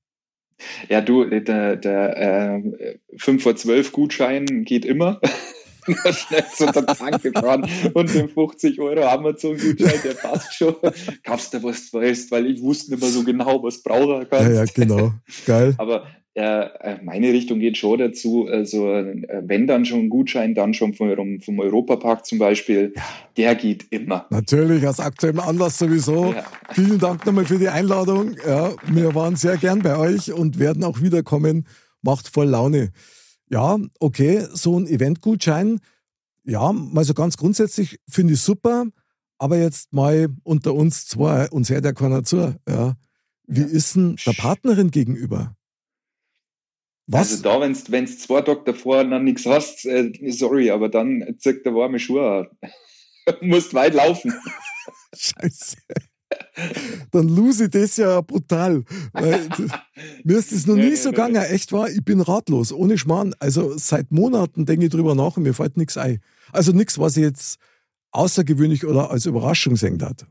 Ja, 0.88 1.01
du, 1.01 1.25
der, 1.25 1.77
der 1.77 2.61
äh, 2.61 2.98
5 3.16 3.42
vor 3.42 3.55
12 3.55 3.92
Gutschein 3.92 4.64
geht 4.64 4.85
immer. 4.85 5.20
schnell 6.12 6.44
zu 6.55 6.66
der 6.66 6.87
Tank 6.87 7.22
gefahren 7.22 7.68
und 7.94 8.14
den 8.14 8.29
50 8.29 8.81
Euro 8.81 9.05
Amazon-Gutschein, 9.05 10.01
der 10.05 10.14
passt 10.14 10.55
schon. 10.55 10.77
Kaufst 11.25 11.55
du, 11.55 11.62
was 11.62 11.90
du 11.90 11.98
weißt, 11.98 12.31
weil 12.31 12.46
ich 12.46 12.62
wusste 12.62 12.92
nicht 12.92 13.01
mehr 13.01 13.11
so 13.11 13.25
genau, 13.25 13.62
was 13.62 13.83
braucht 13.83 14.31
er. 14.31 14.42
Ja, 14.42 14.51
ja, 14.51 14.64
genau. 14.72 15.12
Geil. 15.44 15.75
Aber 15.79 16.07
äh, 16.35 16.97
meine 17.03 17.29
Richtung 17.33 17.59
geht 17.61 17.77
schon 17.77 17.99
dazu, 17.99 18.47
also 18.47 18.90
äh, 18.90 19.42
wenn 19.45 19.66
dann 19.66 19.85
schon 19.85 20.01
ein 20.01 20.09
Gutschein, 20.09 20.55
dann 20.55 20.73
schon 20.73 20.95
vom, 20.95 21.40
vom 21.40 21.61
Europapark 21.61 22.25
zum 22.25 22.38
Beispiel, 22.38 22.95
ja. 22.97 23.03
der 23.37 23.55
geht 23.55 23.87
immer. 23.90 24.27
Natürlich, 24.31 24.87
aus 24.87 24.99
aktuellem 24.99 25.40
Anlass 25.40 25.79
sowieso. 25.79 26.33
Ja. 26.33 26.45
Vielen 26.71 26.99
Dank 26.99 27.27
nochmal 27.27 27.45
für 27.45 27.59
die 27.59 27.68
Einladung. 27.68 28.37
Ja, 28.47 28.73
wir 28.87 29.14
waren 29.14 29.37
sehr 29.37 29.59
gern 29.59 29.81
bei 29.81 29.99
euch 29.99 30.33
und 30.33 30.59
werden 30.59 30.85
auch 30.85 31.03
wiederkommen. 31.03 31.66
Macht 32.01 32.29
voll 32.29 32.49
Laune. 32.49 32.92
Ja, 33.51 33.77
okay, 34.01 34.47
so 34.53 34.79
ein 34.79 34.87
Eventgutschein, 34.87 35.81
ja, 36.45 36.73
mal 36.73 37.05
so 37.05 37.12
ganz 37.12 37.37
grundsätzlich 37.37 37.99
finde 38.09 38.35
ich 38.35 38.40
super, 38.40 38.87
aber 39.38 39.59
jetzt 39.59 39.92
mal 39.92 40.29
unter 40.45 40.75
uns 40.75 41.07
zwei, 41.07 41.51
uns 41.51 41.68
hört 41.68 41.85
ja 41.85 41.92
keiner 41.92 42.25
zu. 42.25 42.55
Ja. 42.66 42.97
Wie 43.47 43.61
ist 43.61 43.97
denn 43.97 44.16
der 44.27 44.33
Partnerin 44.33 44.90
gegenüber? 44.90 45.55
Was? 47.12 47.31
Also 47.31 47.42
da, 47.42 47.61
wenn 47.61 48.07
du 48.07 48.16
zwei 48.16 48.40
Tage 48.40 48.62
davor 48.64 49.05
noch 49.05 49.20
nichts 49.20 49.44
hast, 49.44 49.85
äh, 49.85 50.12
sorry, 50.31 50.70
aber 50.70 50.88
dann 50.88 51.37
zieht 51.38 51.64
der 51.66 51.75
warme 51.75 51.98
Schuhe. 51.98 52.51
musst 53.40 53.75
weit 53.75 53.94
laufen. 53.94 54.33
Scheiße. 55.14 55.77
Dann 57.11 57.29
lose 57.29 57.64
ich 57.64 57.70
das 57.70 57.98
ja 57.98 58.22
brutal. 58.22 58.85
Weil, 59.12 59.46
mir 60.25 60.38
ist 60.38 60.53
das 60.53 60.66
noch 60.66 60.77
nie 60.77 60.96
so 60.96 61.11
gegangen, 61.11 61.37
echt 61.37 61.72
wahr. 61.72 61.90
Ich 61.90 62.03
bin 62.03 62.22
ratlos, 62.22 62.72
ohne 62.72 62.96
Schmarrn. 62.96 63.35
Also 63.38 63.77
seit 63.77 64.11
Monaten 64.11 64.64
denke 64.64 64.87
ich 64.87 64.90
drüber 64.90 65.14
nach 65.14 65.37
und 65.37 65.42
mir 65.42 65.55
fällt 65.55 65.77
nichts 65.77 65.98
ein. 65.98 66.20
Also 66.51 66.72
nichts, 66.72 66.98
was 66.98 67.18
ich 67.18 67.25
jetzt 67.25 67.59
außergewöhnlich 68.12 68.87
oder 68.87 69.11
als 69.11 69.27
Überraschung 69.27 69.77
sehen 69.77 70.03
hat. 70.03 70.27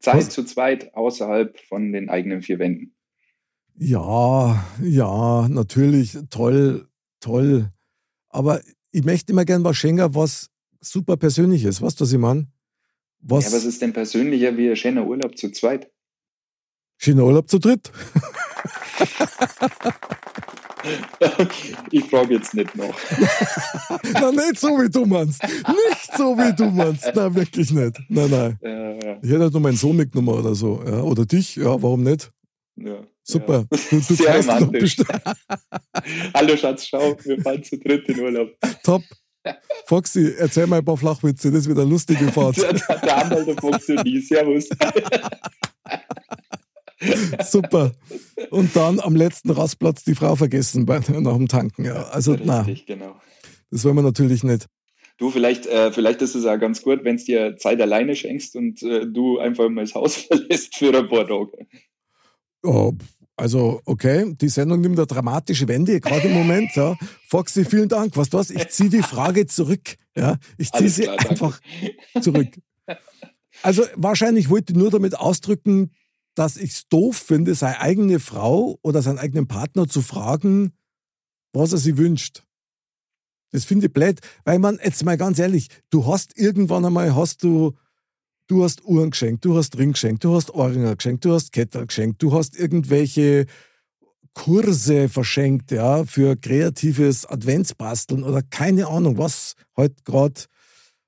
Zeit 0.00 0.16
was? 0.16 0.30
zu 0.30 0.44
zweit 0.44 0.92
außerhalb 0.94 1.56
von 1.68 1.92
den 1.92 2.08
eigenen 2.08 2.42
vier 2.42 2.58
Wänden. 2.58 2.96
Ja, 3.82 4.62
ja, 4.82 5.48
natürlich, 5.48 6.18
toll, 6.28 6.86
toll. 7.18 7.70
Aber 8.28 8.60
ich 8.92 9.04
möchte 9.04 9.32
immer 9.32 9.46
gern 9.46 9.64
was 9.64 9.78
schenken, 9.78 10.14
was 10.14 10.50
super 10.82 11.16
persönlich 11.16 11.64
ist. 11.64 11.80
Weißt 11.80 11.98
du, 11.98 12.04
was 12.04 12.12
ich 12.12 12.18
meine? 12.18 12.46
Was, 13.20 13.46
ja, 13.46 13.52
was 13.56 13.64
ist 13.64 13.80
denn 13.80 13.94
persönlicher 13.94 14.54
wie 14.58 14.68
ein 14.68 14.76
schöner 14.76 15.06
Urlaub 15.06 15.38
zu 15.38 15.50
zweit? 15.50 15.90
Schöner 16.98 17.24
Urlaub 17.24 17.48
zu 17.48 17.58
dritt. 17.58 17.90
ich 21.90 22.04
frage 22.04 22.34
jetzt 22.34 22.52
nicht 22.52 22.76
noch. 22.76 22.94
Na, 24.12 24.30
nicht 24.30 24.58
so 24.58 24.78
wie 24.78 24.90
du 24.90 25.06
meinst. 25.06 25.42
Nicht 25.42 26.18
so 26.18 26.36
wie 26.36 26.54
du 26.54 26.66
meinst. 26.66 27.10
Na, 27.14 27.34
wirklich 27.34 27.72
nicht. 27.72 27.98
Nein, 28.10 28.30
nein. 28.30 28.58
Ja, 28.60 28.92
ja. 28.92 29.18
Ich 29.22 29.30
hätte 29.30 29.40
halt 29.40 29.54
nur 29.54 29.62
meinen 29.62 29.78
Sohn 29.78 29.96
mitgenommen 29.96 30.38
oder 30.38 30.54
so. 30.54 30.82
Ja, 30.84 31.00
oder 31.00 31.24
dich. 31.24 31.56
Ja, 31.56 31.82
warum 31.82 32.02
nicht? 32.02 32.30
Ja. 32.76 33.06
Super. 33.30 33.66
Ja. 33.70 33.78
Du, 33.90 33.96
du 33.96 34.14
Sehr 34.14 34.36
romantisch. 34.38 34.96
Hallo 36.34 36.56
Schatz, 36.56 36.86
schau, 36.86 37.16
wir 37.22 37.40
fahren 37.40 37.62
zu 37.62 37.78
dritt 37.78 38.08
in 38.08 38.20
Urlaub. 38.20 38.50
Top. 38.82 39.02
Foxy, 39.86 40.34
erzähl 40.36 40.66
mal 40.66 40.78
ein 40.78 40.84
paar 40.84 40.96
Flachwitze, 40.96 41.50
das 41.50 41.66
wird 41.66 41.78
eine 41.78 41.88
lustige 41.88 42.26
Fahrt. 42.32 42.58
der, 42.58 43.16
Anwalt 43.16 43.46
der 43.46 43.56
Foxy 43.56 43.92
und 43.96 44.06
ich, 44.06 44.28
servus. 44.28 44.68
Super. 47.50 47.92
Und 48.50 48.76
dann 48.76 49.00
am 49.00 49.16
letzten 49.16 49.50
Rastplatz 49.50 50.04
die 50.04 50.14
Frau 50.14 50.36
vergessen 50.36 50.84
bei, 50.84 50.98
nach 50.98 51.36
dem 51.36 51.48
Tanken. 51.48 51.86
Ja, 51.86 52.08
also, 52.08 52.36
na, 52.42 52.66
genau. 52.86 53.16
das 53.70 53.84
wollen 53.84 53.96
wir 53.96 54.02
natürlich 54.02 54.44
nicht. 54.44 54.66
Du, 55.16 55.30
vielleicht, 55.30 55.66
äh, 55.66 55.92
vielleicht 55.92 56.20
ist 56.22 56.34
es 56.34 56.44
auch 56.44 56.58
ganz 56.58 56.82
gut, 56.82 57.04
wenn 57.04 57.16
du 57.16 57.24
dir 57.24 57.56
Zeit 57.56 57.80
alleine 57.80 58.14
schenkst 58.14 58.56
und 58.56 58.82
äh, 58.82 59.06
du 59.06 59.38
einfach 59.38 59.68
mal 59.70 59.84
das 59.84 59.94
Haus 59.94 60.16
verlässt 60.16 60.76
für 60.76 60.96
ein 60.96 61.08
paar 61.08 61.26
Tage. 61.26 61.66
Oh, 62.62 62.92
also, 63.40 63.80
okay, 63.86 64.34
die 64.40 64.48
Sendung 64.48 64.82
nimmt 64.82 64.98
eine 64.98 65.06
dramatische 65.06 65.66
Wende, 65.66 65.98
gerade 65.98 66.28
im 66.28 66.34
Moment. 66.34 66.76
Ja. 66.76 66.94
Foxy, 67.26 67.64
vielen 67.64 67.88
Dank. 67.88 68.16
Was 68.16 68.28
du 68.28 68.36
was? 68.36 68.50
Ich 68.50 68.68
ziehe 68.68 68.90
die 68.90 69.02
Frage 69.02 69.46
zurück. 69.46 69.96
Ja. 70.14 70.36
Ich 70.58 70.70
ziehe 70.70 70.90
sie 70.90 71.02
klar, 71.04 71.30
einfach 71.30 71.58
zurück. 72.20 72.48
Also, 73.62 73.84
wahrscheinlich 73.96 74.50
wollte 74.50 74.72
ich 74.72 74.78
nur 74.78 74.90
damit 74.90 75.16
ausdrücken, 75.16 75.90
dass 76.34 76.58
ich 76.58 76.70
es 76.72 76.88
doof 76.88 77.16
finde, 77.16 77.54
seine 77.54 77.80
eigene 77.80 78.20
Frau 78.20 78.78
oder 78.82 79.00
seinen 79.00 79.18
eigenen 79.18 79.48
Partner 79.48 79.88
zu 79.88 80.02
fragen, 80.02 80.72
was 81.54 81.72
er 81.72 81.78
sich 81.78 81.96
wünscht. 81.96 82.44
Das 83.52 83.64
finde 83.64 83.86
ich 83.86 83.92
blöd, 83.92 84.20
weil 84.44 84.58
man, 84.58 84.78
jetzt 84.84 85.04
mal 85.04 85.16
ganz 85.16 85.38
ehrlich, 85.38 85.68
du 85.88 86.06
hast 86.06 86.38
irgendwann 86.38 86.84
einmal, 86.84 87.16
hast 87.16 87.42
du 87.42 87.74
Du 88.50 88.64
hast 88.64 88.84
Uhren 88.84 89.10
geschenkt, 89.10 89.44
du 89.44 89.56
hast 89.56 89.78
Ring 89.78 89.92
geschenkt, 89.92 90.24
du 90.24 90.34
hast 90.34 90.52
Ohrringe 90.52 90.96
geschenkt, 90.96 91.24
du 91.24 91.32
hast 91.32 91.52
Ketter 91.52 91.86
geschenkt, 91.86 92.20
du 92.20 92.32
hast 92.32 92.58
irgendwelche 92.58 93.46
Kurse 94.34 95.08
verschenkt, 95.08 95.70
ja, 95.70 96.02
für 96.04 96.34
kreatives 96.34 97.26
Adventsbasteln 97.26 98.24
oder 98.24 98.42
keine 98.42 98.88
Ahnung, 98.88 99.18
was 99.18 99.54
heute 99.76 99.94
gerade 100.04 100.40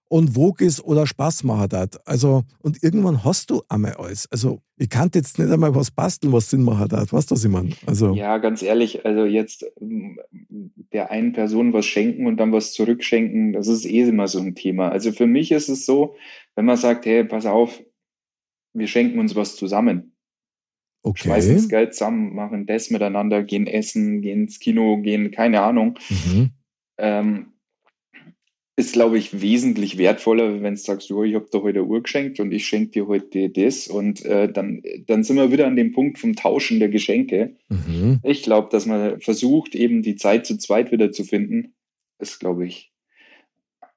und 0.08 0.36
Wog 0.36 0.60
ist 0.60 0.84
oder 0.84 1.04
Spaß 1.04 1.42
macht 1.42 1.72
hat. 1.72 2.06
Also, 2.06 2.44
und 2.60 2.80
irgendwann 2.84 3.24
hast 3.24 3.50
du 3.50 3.62
einmal 3.68 3.94
alles. 3.94 4.30
Also, 4.30 4.60
ich 4.76 4.88
kann 4.88 5.10
jetzt 5.12 5.38
nicht 5.38 5.50
einmal 5.50 5.74
was 5.74 5.90
basteln, 5.90 6.32
was 6.32 6.50
Sinn 6.50 6.62
macht 6.62 6.92
hat. 6.92 7.12
Weißt 7.12 7.30
du, 7.30 7.34
was 7.34 7.44
ich 7.44 7.50
meine? 7.50 7.70
Also, 7.86 8.14
ja, 8.14 8.38
ganz 8.38 8.62
ehrlich, 8.62 9.04
also 9.04 9.24
jetzt 9.24 9.64
der 10.92 11.10
einen 11.10 11.32
Person 11.32 11.72
was 11.72 11.86
schenken 11.86 12.26
und 12.26 12.36
dann 12.36 12.52
was 12.52 12.72
zurückschenken, 12.72 13.52
das 13.54 13.68
ist 13.68 13.86
eh 13.86 14.02
immer 14.02 14.28
so 14.28 14.38
ein 14.38 14.54
Thema. 14.54 14.90
Also 14.90 15.12
für 15.12 15.26
mich 15.26 15.50
ist 15.50 15.68
es 15.68 15.86
so, 15.86 16.14
wenn 16.56 16.64
man 16.64 16.76
sagt, 16.76 17.06
hey, 17.06 17.24
pass 17.24 17.46
auf, 17.46 17.82
wir 18.74 18.86
schenken 18.86 19.18
uns 19.18 19.34
was 19.34 19.56
zusammen. 19.56 20.16
Okay. 21.02 21.24
Schmeißen 21.24 21.54
das 21.54 21.68
Geld 21.68 21.94
zusammen, 21.94 22.34
machen 22.34 22.66
das 22.66 22.90
miteinander, 22.90 23.42
gehen 23.42 23.66
essen, 23.66 24.22
gehen 24.22 24.42
ins 24.42 24.60
Kino, 24.60 24.98
gehen, 24.98 25.32
keine 25.32 25.62
Ahnung. 25.62 25.98
Mhm. 26.08 26.50
Ähm, 26.98 27.52
ist, 28.76 28.94
glaube 28.94 29.18
ich, 29.18 29.42
wesentlich 29.42 29.98
wertvoller, 29.98 30.62
wenn 30.62 30.74
du 30.74 30.80
sagst, 30.80 31.10
oh, 31.10 31.24
ich 31.24 31.34
habe 31.34 31.48
dir 31.52 31.62
heute 31.62 31.80
eine 31.80 31.88
Uhr 31.88 32.02
geschenkt 32.02 32.40
und 32.40 32.52
ich 32.52 32.66
schenke 32.66 32.92
dir 32.92 33.06
heute 33.06 33.50
das. 33.50 33.86
Und 33.86 34.24
äh, 34.24 34.50
dann, 34.50 34.82
dann 35.06 35.24
sind 35.24 35.36
wir 35.36 35.52
wieder 35.52 35.66
an 35.66 35.76
dem 35.76 35.92
Punkt 35.92 36.18
vom 36.18 36.34
Tauschen 36.36 36.78
der 36.78 36.88
Geschenke. 36.88 37.56
Mhm. 37.68 38.20
Ich 38.22 38.42
glaube, 38.42 38.68
dass 38.70 38.86
man 38.86 39.20
versucht, 39.20 39.74
eben 39.74 40.02
die 40.02 40.16
Zeit 40.16 40.46
zu 40.46 40.56
zweit 40.56 40.90
wieder 40.90 41.12
zu 41.12 41.24
finden, 41.24 41.74
ist, 42.18 42.38
glaube 42.38 42.64
ich, 42.66 42.91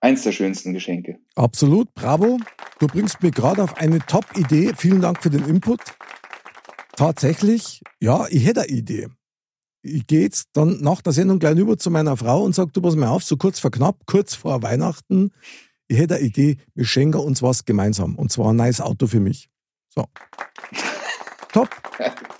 eins 0.05 0.23
der 0.23 0.31
schönsten 0.31 0.73
Geschenke. 0.73 1.19
Absolut, 1.35 1.93
bravo. 1.93 2.37
Du 2.79 2.87
bringst 2.87 3.21
mir 3.21 3.31
gerade 3.31 3.63
auf 3.63 3.77
eine 3.77 3.99
Top-Idee. 3.99 4.73
Vielen 4.77 5.01
Dank 5.01 5.21
für 5.21 5.29
den 5.29 5.45
Input. 5.45 5.81
Tatsächlich, 6.95 7.81
ja, 7.99 8.25
ich 8.29 8.45
hätte 8.45 8.61
eine 8.61 8.71
Idee 8.71 9.07
ich 9.85 10.07
gehe 10.07 10.21
jetzt 10.21 10.49
dann 10.53 10.81
nach 10.81 11.01
der 11.01 11.13
Sendung 11.13 11.37
gleich 11.37 11.57
über 11.57 11.77
zu 11.77 11.91
meiner 11.91 12.17
Frau 12.17 12.43
und 12.43 12.55
sage, 12.55 12.71
du 12.73 12.81
pass 12.81 12.95
mal 12.95 13.07
auf, 13.07 13.23
so 13.23 13.37
kurz 13.37 13.59
vor 13.59 13.69
knapp, 13.69 13.97
kurz 14.07 14.33
vor 14.33 14.63
Weihnachten, 14.63 15.31
ich 15.87 15.99
hätte 15.99 16.15
eine 16.15 16.25
Idee, 16.25 16.57
wir 16.73 16.85
schenken 16.85 17.19
uns 17.19 17.43
was 17.43 17.65
gemeinsam. 17.65 18.15
Und 18.15 18.31
zwar 18.31 18.51
ein 18.51 18.55
neues 18.55 18.81
Auto 18.81 19.05
für 19.05 19.19
mich. 19.19 19.49
So. 19.89 20.05
Top. 21.53 21.69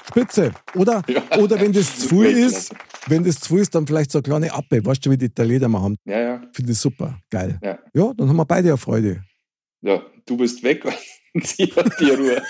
Spitze. 0.08 0.52
Oder, 0.74 1.04
ja. 1.08 1.22
oder 1.38 1.60
wenn 1.60 1.72
das 1.72 2.00
zu 2.00 2.10
viel 2.10 2.38
ist, 2.38 2.74
wenn 3.08 3.24
das 3.24 3.40
zu 3.40 3.58
ist, 3.58 3.76
dann 3.76 3.88
vielleicht 3.88 4.12
so 4.12 4.20
eine 4.20 4.24
kleine 4.24 4.54
Appe. 4.54 4.86
Weißt 4.86 5.06
du, 5.06 5.12
wie 5.12 5.18
die 5.18 5.26
Italiener 5.26 5.68
machen? 5.68 5.98
Ja, 6.06 6.20
ja. 6.20 6.42
Finde 6.54 6.72
ich 6.72 6.80
super. 6.80 7.20
Geil. 7.30 7.60
Ja. 7.64 7.80
ja, 7.94 8.14
dann 8.16 8.30
haben 8.30 8.38
wir 8.38 8.46
beide 8.46 8.70
eine 8.70 8.78
Freude. 8.78 9.24
Ja, 9.82 10.02
du 10.26 10.38
bist 10.38 10.64
weg 10.64 10.86
und 10.86 10.96
sie 11.48 11.66
hat 11.76 12.00
die 12.00 12.10
Ruhe. 12.10 12.42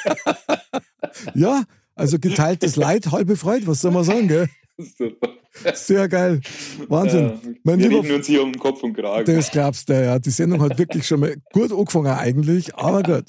ja, 1.34 1.64
also 1.96 2.20
geteiltes 2.20 2.76
Leid, 2.76 3.12
halbe 3.12 3.36
Freude, 3.36 3.68
was 3.68 3.82
soll 3.82 3.92
man 3.92 4.04
sagen, 4.04 4.28
gell? 4.28 4.50
Super. 4.78 5.30
Sehr 5.74 6.08
geil. 6.10 6.42
Wahnsinn. 6.90 7.26
Ja, 7.26 7.40
mein 7.64 7.80
wir 7.80 7.90
reden 7.90 8.16
uns 8.16 8.28
hier 8.28 8.44
um 8.44 8.54
Kopf 8.54 8.84
und 8.84 8.94
Kragen. 8.94 9.26
Das 9.26 9.52
glaubst 9.52 9.88
du, 9.88 9.94
ja. 9.94 10.20
Die 10.20 10.30
Sendung 10.30 10.62
hat 10.62 10.78
wirklich 10.78 11.08
schon 11.08 11.22
mal 11.22 11.36
gut 11.54 11.72
angefangen 11.72 12.08
eigentlich, 12.08 12.76
aber 12.76 13.04
gut. 13.04 13.26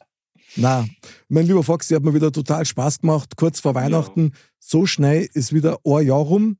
Na, 0.56 0.86
mein 1.28 1.46
lieber 1.46 1.62
Fox, 1.62 1.88
die 1.88 1.94
hat 1.94 2.02
mir 2.02 2.14
wieder 2.14 2.32
total 2.32 2.64
Spaß 2.64 3.00
gemacht. 3.00 3.36
Kurz 3.36 3.60
vor 3.60 3.74
Weihnachten, 3.74 4.32
ja. 4.32 4.40
so 4.58 4.86
schnell 4.86 5.28
ist 5.34 5.52
wieder 5.52 5.78
ein 5.84 6.06
Jahr 6.06 6.18
rum. 6.18 6.58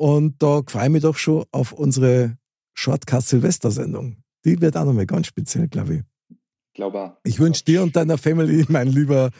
Und 0.00 0.42
da 0.42 0.62
freue 0.66 0.84
ich 0.84 0.92
mich 0.92 1.02
doch 1.02 1.18
schon 1.18 1.44
auf 1.52 1.72
unsere 1.72 2.38
Shortcast-Silvester-Sendung. 2.72 4.16
Die 4.46 4.58
wird 4.58 4.74
auch 4.78 4.86
nochmal 4.86 5.04
ganz 5.04 5.26
speziell, 5.26 5.68
glaube 5.68 5.96
ich. 5.96 6.36
Glaube 6.72 7.18
Ich 7.22 7.38
wünsche 7.38 7.64
dir 7.64 7.82
und 7.82 7.94
deiner 7.96 8.16
Family, 8.16 8.64
mein 8.70 8.88
lieber, 8.88 9.30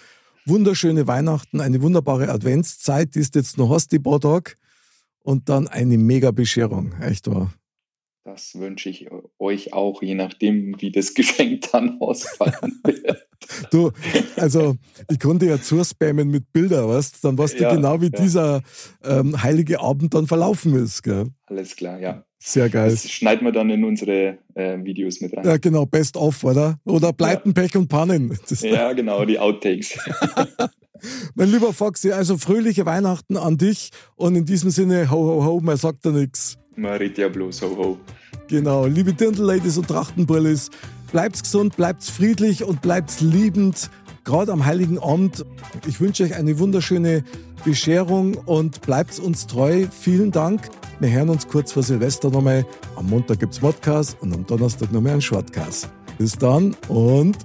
wunderschöne 0.44 1.06
Weihnachten, 1.06 1.62
eine 1.62 1.80
wunderbare 1.80 2.28
Adventszeit, 2.28 3.14
die 3.14 3.20
ist 3.20 3.36
jetzt 3.36 3.56
noch 3.56 3.70
hast, 3.70 3.90
die 3.92 4.00
paar 4.00 4.20
Tage 4.20 4.52
und 5.22 5.48
dann 5.48 5.66
eine 5.66 5.96
mega 5.96 6.30
Bescherung. 6.30 6.92
Echt 7.00 7.26
wahr. 7.30 7.54
Das 8.24 8.54
wünsche 8.54 8.90
ich 8.90 9.08
euch 9.38 9.72
auch, 9.72 10.02
je 10.02 10.14
nachdem, 10.14 10.76
wie 10.78 10.92
das 10.92 11.14
Geschenk 11.14 11.70
dann 11.72 12.00
ausfallen 12.00 12.80
wird. 12.84 13.26
du, 13.70 13.92
also 14.36 14.76
ich 15.10 15.18
konnte 15.18 15.46
ja 15.46 15.60
zuspammen 15.60 16.28
mit 16.28 16.52
Bildern, 16.52 16.88
weißt 16.88 17.24
Dann 17.24 17.38
weißt 17.38 17.58
ja, 17.58 17.70
du 17.70 17.76
genau, 17.76 18.00
wie 18.00 18.10
ja. 18.12 18.20
dieser 18.22 18.62
ähm, 19.02 19.42
heilige 19.42 19.80
Abend 19.80 20.12
dann 20.12 20.26
verlaufen 20.26 20.74
ist. 20.74 21.02
Gell? 21.02 21.28
Alles 21.46 21.74
klar, 21.76 21.98
ja. 21.98 22.24
Sehr 22.42 22.68
geil. 22.70 22.90
Das 22.90 23.10
schneiden 23.10 23.44
wir 23.46 23.52
dann 23.52 23.68
in 23.70 23.84
unsere 23.84 24.38
äh, 24.54 24.82
Videos 24.82 25.20
mit 25.20 25.36
rein. 25.36 25.44
Ja, 25.44 25.56
genau, 25.58 25.84
best 25.84 26.16
of, 26.16 26.42
oder? 26.44 26.78
Oder 26.84 27.12
Pleiten, 27.12 27.50
ja. 27.50 27.62
Pech 27.62 27.76
und 27.76 27.88
Pannen. 27.88 28.38
Das 28.48 28.62
ja, 28.62 28.92
genau, 28.92 29.24
die 29.24 29.38
Outtakes. 29.38 29.98
mein 31.34 31.50
lieber 31.50 31.72
Foxy, 31.72 32.12
also 32.12 32.36
fröhliche 32.38 32.86
Weihnachten 32.86 33.36
an 33.36 33.56
dich 33.56 33.90
und 34.16 34.36
in 34.36 34.44
diesem 34.44 34.70
Sinne, 34.70 35.10
ho, 35.10 35.16
ho, 35.16 35.44
ho, 35.44 35.60
man 35.60 35.76
sagt 35.76 36.04
da 36.04 36.10
nichts. 36.10 36.59
Man 36.76 36.92
redet 36.92 37.18
ja 37.18 37.28
bloß, 37.28 37.62
ho, 37.62 37.76
ho. 37.76 37.98
Genau, 38.48 38.86
liebe 38.86 39.12
Dirndl-Ladies 39.12 39.78
und 39.78 39.88
Trachtenbrillis, 39.88 40.70
bleibt's 41.12 41.42
gesund, 41.42 41.76
bleibt's 41.76 42.10
friedlich 42.10 42.64
und 42.64 42.82
bleibt's 42.82 43.20
liebend, 43.20 43.90
gerade 44.24 44.52
am 44.52 44.64
Heiligen 44.64 44.98
Abend. 44.98 45.44
Ich 45.86 46.00
wünsche 46.00 46.24
euch 46.24 46.34
eine 46.34 46.58
wunderschöne 46.58 47.24
Bescherung 47.64 48.34
und 48.34 48.80
bleibt 48.82 49.18
uns 49.18 49.46
treu. 49.46 49.86
Vielen 49.90 50.30
Dank. 50.30 50.68
Wir 51.00 51.10
hören 51.10 51.28
uns 51.28 51.46
kurz 51.46 51.72
vor 51.72 51.82
Silvester 51.82 52.30
nochmal. 52.30 52.64
Am 52.96 53.06
Montag 53.08 53.40
gibt's 53.40 53.60
Modcast 53.60 54.16
und 54.20 54.32
am 54.34 54.46
Donnerstag 54.46 54.92
nochmal 54.92 55.14
ein 55.14 55.22
Shortcast. 55.22 55.88
Bis 56.18 56.36
dann 56.36 56.76
und 56.88 57.36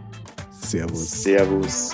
Servus. 0.62 1.24
Servus. 1.24 1.92